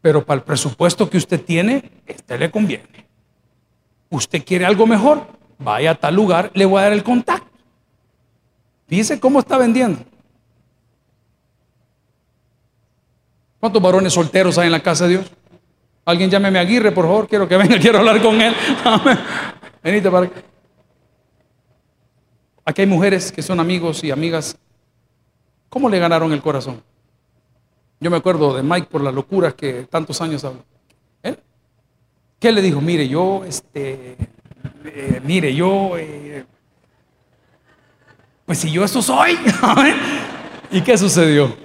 Pero 0.00 0.24
para 0.24 0.38
el 0.38 0.44
presupuesto 0.44 1.10
que 1.10 1.16
usted 1.16 1.44
tiene, 1.44 1.90
este 2.06 2.38
le 2.38 2.52
conviene. 2.52 3.08
Usted 4.08 4.44
quiere 4.44 4.64
algo 4.64 4.86
mejor, 4.86 5.26
vaya 5.58 5.90
a 5.90 5.94
tal 5.96 6.14
lugar, 6.14 6.52
le 6.54 6.64
voy 6.64 6.78
a 6.78 6.82
dar 6.82 6.92
el 6.92 7.02
contacto. 7.02 7.50
Fíjese 8.86 9.18
cómo 9.18 9.40
está 9.40 9.58
vendiendo. 9.58 9.98
¿Cuántos 13.58 13.82
varones 13.82 14.12
solteros 14.12 14.58
hay 14.58 14.66
en 14.66 14.72
la 14.72 14.80
casa 14.80 15.08
de 15.08 15.18
Dios? 15.18 15.32
Alguien 16.04 16.30
llámeme 16.30 16.60
a 16.60 16.62
Aguirre, 16.62 16.92
por 16.92 17.06
favor, 17.06 17.26
quiero 17.26 17.48
que 17.48 17.56
venga, 17.56 17.76
quiero 17.80 17.98
hablar 17.98 18.22
con 18.22 18.40
él. 18.40 18.54
Venite 19.82 20.08
para 20.08 20.26
acá. 20.26 20.53
Aquí 22.64 22.82
hay 22.82 22.86
mujeres 22.86 23.30
que 23.30 23.42
son 23.42 23.60
amigos 23.60 24.02
y 24.04 24.10
amigas. 24.10 24.56
¿Cómo 25.68 25.88
le 25.88 25.98
ganaron 25.98 26.32
el 26.32 26.40
corazón? 26.40 26.82
Yo 28.00 28.10
me 28.10 28.16
acuerdo 28.16 28.54
de 28.54 28.62
Mike 28.62 28.88
por 28.90 29.02
las 29.02 29.14
locuras 29.14 29.54
que 29.54 29.84
tantos 29.84 30.20
años 30.20 30.44
habló. 30.44 30.64
¿Eh? 31.22 31.36
¿Qué 32.38 32.52
le 32.52 32.62
dijo? 32.62 32.80
Mire, 32.80 33.08
yo, 33.08 33.44
este, 33.44 34.16
eh, 34.84 35.20
mire, 35.24 35.54
yo, 35.54 35.96
eh, 35.96 36.44
pues 38.46 38.58
si 38.58 38.70
yo 38.70 38.84
eso 38.84 39.02
soy. 39.02 39.38
¿Y 40.70 40.80
qué 40.80 40.96
sucedió? 40.96 41.64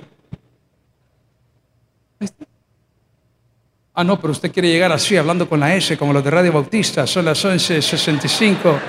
Ah, 3.93 4.03
no, 4.03 4.17
pero 4.19 4.31
usted 4.31 4.51
quiere 4.51 4.69
llegar 4.69 4.93
así, 4.93 5.17
hablando 5.17 5.49
con 5.49 5.59
la 5.59 5.75
S, 5.75 5.97
como 5.97 6.13
los 6.13 6.23
de 6.23 6.31
Radio 6.31 6.53
Bautista, 6.53 7.05
son 7.05 7.25
las 7.25 7.43
11.65. 7.43 8.79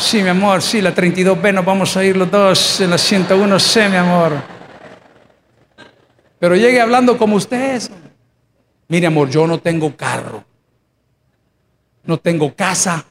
Sí, 0.00 0.22
mi 0.22 0.30
amor, 0.30 0.62
sí, 0.62 0.80
la 0.80 0.94
32B 0.94 1.52
nos 1.52 1.62
vamos 1.64 1.94
a 1.94 2.02
ir 2.02 2.16
los 2.16 2.30
dos 2.30 2.80
en 2.80 2.88
la 2.88 2.96
101C, 2.96 3.90
mi 3.90 3.96
amor. 3.96 4.32
Pero 6.38 6.56
llegue 6.56 6.80
hablando 6.80 7.18
como 7.18 7.36
usted 7.36 7.74
es. 7.74 7.90
Mire, 8.88 9.06
amor, 9.06 9.28
yo 9.28 9.46
no 9.46 9.58
tengo 9.58 9.94
carro, 9.94 10.42
no 12.04 12.16
tengo 12.16 12.54
casa, 12.54 13.04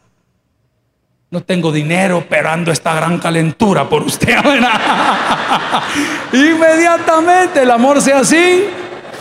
no 1.30 1.44
tengo 1.44 1.72
dinero, 1.72 2.26
pero 2.28 2.50
ando 2.50 2.72
esta 2.72 2.96
gran 2.96 3.20
calentura 3.20 3.88
por 3.88 4.02
usted. 4.02 4.36
Inmediatamente 6.34 7.62
el 7.62 7.70
amor 7.70 8.02
sea 8.02 8.22
así, 8.22 8.66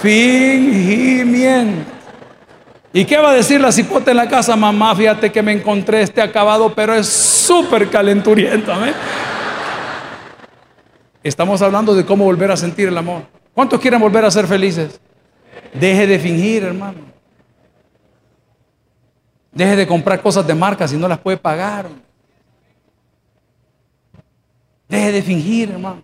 fingimiento. 0.00 1.97
¿Y 2.92 3.04
qué 3.04 3.18
va 3.18 3.30
a 3.30 3.34
decir 3.34 3.60
la 3.60 3.70
cipote 3.70 4.10
en 4.10 4.16
la 4.16 4.28
casa? 4.28 4.56
Mamá, 4.56 4.94
fíjate 4.96 5.30
que 5.30 5.42
me 5.42 5.52
encontré 5.52 6.02
este 6.02 6.22
acabado, 6.22 6.74
pero 6.74 6.94
es 6.94 7.06
súper 7.06 7.90
calenturiento. 7.90 8.72
Estamos 11.22 11.60
hablando 11.60 11.94
de 11.94 12.06
cómo 12.06 12.24
volver 12.24 12.50
a 12.50 12.56
sentir 12.56 12.88
el 12.88 12.96
amor. 12.96 13.22
¿Cuántos 13.54 13.80
quieren 13.80 14.00
volver 14.00 14.24
a 14.24 14.30
ser 14.30 14.46
felices? 14.46 15.00
Deje 15.74 16.06
de 16.06 16.18
fingir, 16.18 16.64
hermano. 16.64 17.00
Deje 19.52 19.76
de 19.76 19.86
comprar 19.86 20.22
cosas 20.22 20.46
de 20.46 20.54
marca 20.54 20.88
si 20.88 20.96
no 20.96 21.08
las 21.08 21.18
puede 21.18 21.36
pagar. 21.36 21.88
Deje 24.88 25.12
de 25.12 25.22
fingir, 25.22 25.70
hermano. 25.70 26.02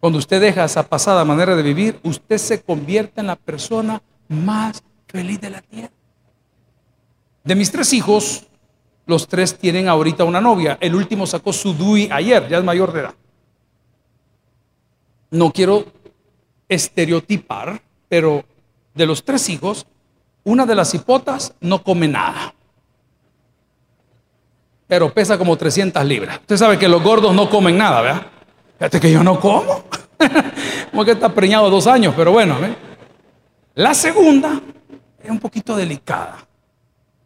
Cuando 0.00 0.18
usted 0.18 0.40
deja 0.40 0.64
esa 0.64 0.88
pasada 0.88 1.24
manera 1.24 1.54
de 1.54 1.62
vivir, 1.62 1.98
usted 2.02 2.38
se 2.38 2.62
convierte 2.62 3.20
en 3.20 3.26
la 3.26 3.36
persona 3.36 4.00
más 4.28 4.82
feliz 5.08 5.40
de 5.40 5.50
la 5.50 5.62
tierra. 5.62 5.90
De 7.44 7.54
mis 7.54 7.72
tres 7.72 7.92
hijos, 7.92 8.46
los 9.06 9.26
tres 9.26 9.58
tienen 9.58 9.88
ahorita 9.88 10.24
una 10.24 10.40
novia. 10.40 10.76
El 10.80 10.94
último 10.94 11.26
sacó 11.26 11.52
su 11.52 11.72
DUI 11.72 12.08
ayer, 12.12 12.46
ya 12.48 12.58
es 12.58 12.64
mayor 12.64 12.92
de 12.92 13.00
edad. 13.00 13.14
No 15.30 15.50
quiero 15.52 15.86
estereotipar, 16.68 17.80
pero 18.08 18.44
de 18.94 19.06
los 19.06 19.24
tres 19.24 19.48
hijos, 19.48 19.86
una 20.44 20.66
de 20.66 20.74
las 20.74 20.92
hipotas 20.94 21.54
no 21.60 21.82
come 21.82 22.06
nada. 22.06 22.54
Pero 24.86 25.12
pesa 25.12 25.36
como 25.36 25.56
300 25.56 26.04
libras. 26.04 26.38
Usted 26.40 26.56
sabe 26.56 26.78
que 26.78 26.88
los 26.88 27.02
gordos 27.02 27.34
no 27.34 27.48
comen 27.48 27.76
nada, 27.76 28.00
¿verdad? 28.00 28.26
Fíjate 28.78 29.00
que 29.00 29.12
yo 29.12 29.22
no 29.22 29.38
como. 29.38 29.84
como 30.90 31.04
que 31.04 31.12
está 31.12 31.34
preñado 31.34 31.68
dos 31.70 31.86
años, 31.86 32.14
pero 32.16 32.32
bueno. 32.32 32.56
La 33.74 33.94
segunda 33.94 34.60
es 35.22 35.30
un 35.30 35.38
poquito 35.38 35.76
delicada. 35.76 36.38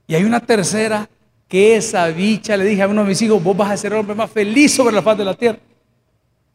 Y 0.06 0.14
hay 0.14 0.24
una 0.24 0.40
tercera 0.40 1.08
que 1.48 1.76
esa 1.76 2.08
bicha, 2.08 2.56
le 2.56 2.64
dije 2.64 2.82
a 2.82 2.88
uno 2.88 3.02
de 3.02 3.08
mis 3.08 3.22
hijos, 3.22 3.42
vos 3.42 3.56
vas 3.56 3.70
a 3.70 3.76
ser 3.76 3.92
el 3.92 3.98
hombre 3.98 4.14
más 4.14 4.30
feliz 4.30 4.74
sobre 4.74 4.94
la 4.94 5.02
faz 5.02 5.18
de 5.18 5.24
la 5.24 5.34
tierra. 5.34 5.58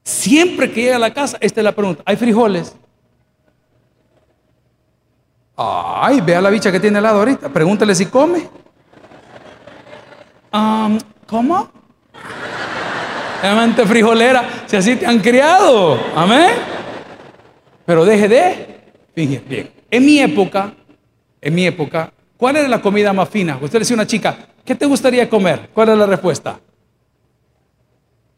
Siempre 0.03 0.71
que 0.71 0.81
llega 0.81 0.95
a 0.95 0.99
la 0.99 1.13
casa, 1.13 1.37
esta 1.39 1.59
es 1.59 1.63
la 1.63 1.73
pregunta. 1.73 2.01
¿Hay 2.05 2.15
frijoles? 2.15 2.75
Ay, 5.55 6.21
vea 6.21 6.39
la 6.41 6.49
bicha 6.49 6.71
que 6.71 6.79
tiene 6.79 6.97
al 6.97 7.03
lado 7.03 7.19
ahorita. 7.19 7.49
Pregúntale 7.49 7.93
si 7.93 8.05
come. 8.05 8.47
¿Cómo? 11.27 11.69
Amante 13.43 13.85
frijolera, 13.85 14.63
si 14.65 14.75
así 14.75 14.95
te 14.95 15.05
han 15.05 15.19
criado. 15.19 15.99
Amén. 16.15 16.51
Pero 17.85 18.05
deje 18.05 18.27
de 18.27 18.91
fingir. 19.13 19.43
Bien. 19.47 19.71
En 19.91 20.05
mi 20.05 20.19
época, 20.19 20.73
en 21.47 21.55
mi 21.55 21.65
época, 21.65 22.11
¿cuál 22.35 22.57
era 22.57 22.67
la 22.67 22.81
comida 22.81 23.13
más 23.13 23.29
fina? 23.29 23.57
Usted 23.61 23.75
le 23.75 23.79
decía 23.79 23.93
a 23.93 23.99
una 23.99 24.05
chica, 24.05 24.37
¿qué 24.65 24.75
te 24.75 24.85
gustaría 24.85 25.29
comer? 25.29 25.69
¿Cuál 25.73 25.87
es 25.87 25.97
la 25.97 26.05
respuesta? 26.05 26.59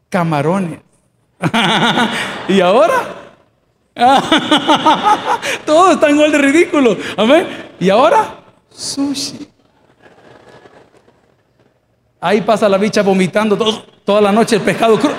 Camarones. 0.08 0.78
¿Y 2.48 2.60
ahora? 2.60 2.92
Todo 5.66 5.90
está 5.90 6.08
igual 6.08 6.30
de 6.30 6.38
ridículo. 6.38 6.96
Amén. 7.16 7.48
¿Y 7.80 7.90
ahora? 7.90 8.44
Sushi. 8.70 9.48
Ahí 12.20 12.42
pasa 12.42 12.68
la 12.68 12.78
bicha 12.78 13.02
vomitando 13.02 13.58
toda 14.04 14.20
la 14.20 14.30
noche 14.30 14.54
el 14.54 14.62
pescado 14.62 15.00
crudo. 15.00 15.16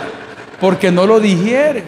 Porque 0.61 0.89
no 0.89 1.05
lo 1.05 1.19
digiere. 1.19 1.83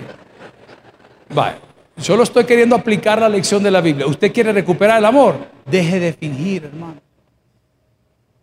Vale. 1.29 1.55
Yo 1.97 2.17
lo 2.17 2.23
estoy 2.23 2.45
queriendo 2.45 2.75
aplicar 2.75 3.19
la 3.19 3.29
lección 3.29 3.62
de 3.62 3.71
la 3.71 3.82
Biblia. 3.82 4.08
¿Usted 4.08 4.34
quiere 4.34 4.51
recuperar 4.51 4.97
el 4.97 5.06
amor? 5.06 5.36
Deje 5.65 5.99
de 5.99 6.13
fingir, 6.13 6.65
hermano. 6.65 7.01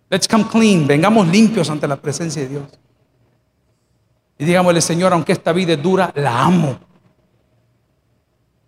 Let's 0.09 0.29
come 0.29 0.45
clean. 0.51 0.87
Vengamos 0.87 1.27
limpios 1.29 1.69
ante 1.71 1.87
la 1.87 1.97
presencia 1.97 2.43
de 2.43 2.49
Dios. 2.49 2.65
Y 4.39 4.45
digámosle, 4.45 4.81
Señor, 4.81 5.13
aunque 5.13 5.33
esta 5.33 5.53
vida 5.53 5.75
es 5.75 5.83
dura, 5.83 6.13
la 6.15 6.43
amo. 6.43 6.79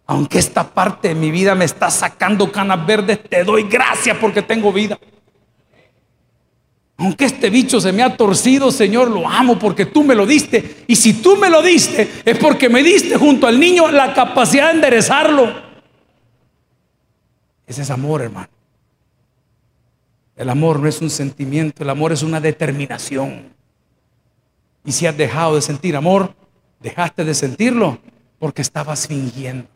Aunque 0.07 0.39
esta 0.39 0.65
parte 0.65 1.09
de 1.09 1.15
mi 1.15 1.31
vida 1.31 1.55
me 1.55 1.65
está 1.65 1.91
sacando 1.91 2.51
canas 2.51 2.85
verdes, 2.85 3.23
te 3.23 3.45
doy 3.45 3.65
gracias 3.65 4.17
porque 4.19 4.43
tengo 4.43 4.73
vida. 4.73 4.99
Aunque 7.03 7.25
este 7.25 7.51
bicho 7.51 7.81
se 7.81 7.91
me 7.91 8.01
ha 8.05 8.17
torcido, 8.17 8.71
Señor, 8.71 9.11
lo 9.11 9.29
amo 9.29 9.59
porque 9.59 9.87
tú 9.87 10.05
me 10.05 10.15
lo 10.15 10.25
diste. 10.25 10.85
Y 10.87 10.95
si 10.95 11.15
tú 11.15 11.37
me 11.37 11.51
lo 11.51 11.61
diste, 11.61 12.09
es 12.25 12.39
porque 12.39 12.69
me 12.69 12.81
diste 12.81 13.17
junto 13.17 13.49
al 13.49 13.59
niño 13.59 13.91
la 13.91 14.15
capacidad 14.15 14.69
de 14.69 14.75
enderezarlo. 14.75 15.53
Ese 17.67 17.83
es 17.83 17.91
amor, 17.91 18.23
hermano. 18.23 18.51
El 20.37 20.49
amor 20.49 20.79
no 20.79 20.87
es 20.87 21.01
un 21.01 21.11
sentimiento, 21.11 21.83
el 21.83 21.91
amor 21.91 22.13
es 22.13 22.23
una 22.23 22.41
determinación. 22.41 23.53
Y 24.85 24.93
si 24.93 25.09
has 25.09 25.17
dejado 25.17 25.57
de 25.57 25.63
sentir 25.63 25.97
amor, 25.97 26.33
dejaste 26.79 27.25
de 27.25 27.35
sentirlo 27.35 27.99
porque 28.39 28.63
estabas 28.63 29.09
fingiendo. 29.09 29.67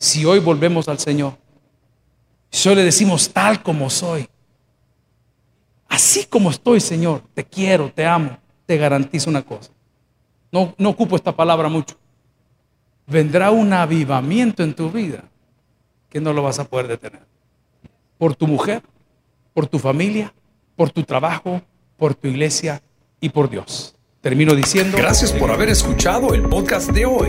Si 0.00 0.24
hoy 0.24 0.40
volvemos 0.40 0.88
al 0.88 0.98
Señor, 0.98 1.38
si 2.50 2.68
hoy 2.68 2.74
le 2.74 2.82
decimos 2.82 3.30
tal 3.32 3.62
como 3.62 3.88
soy, 3.88 4.28
Así 5.94 6.24
como 6.24 6.50
estoy, 6.50 6.80
Señor, 6.80 7.22
te 7.34 7.44
quiero, 7.44 7.88
te 7.88 8.04
amo, 8.04 8.36
te 8.66 8.76
garantizo 8.76 9.30
una 9.30 9.42
cosa. 9.42 9.70
No, 10.50 10.74
no 10.76 10.88
ocupo 10.88 11.14
esta 11.14 11.30
palabra 11.30 11.68
mucho. 11.68 11.94
Vendrá 13.06 13.52
un 13.52 13.72
avivamiento 13.72 14.64
en 14.64 14.74
tu 14.74 14.90
vida 14.90 15.22
que 16.08 16.20
no 16.20 16.32
lo 16.32 16.42
vas 16.42 16.58
a 16.58 16.64
poder 16.64 16.88
detener. 16.88 17.20
Por 18.18 18.34
tu 18.34 18.48
mujer, 18.48 18.82
por 19.52 19.68
tu 19.68 19.78
familia, 19.78 20.34
por 20.74 20.90
tu 20.90 21.04
trabajo, 21.04 21.62
por 21.96 22.16
tu 22.16 22.26
iglesia 22.26 22.82
y 23.20 23.28
por 23.28 23.48
Dios. 23.48 23.94
Termino 24.20 24.56
diciendo... 24.56 24.98
Gracias 24.98 25.30
por 25.30 25.52
haber 25.52 25.68
escuchado 25.68 26.34
el 26.34 26.42
podcast 26.42 26.90
de 26.90 27.06
hoy. 27.06 27.28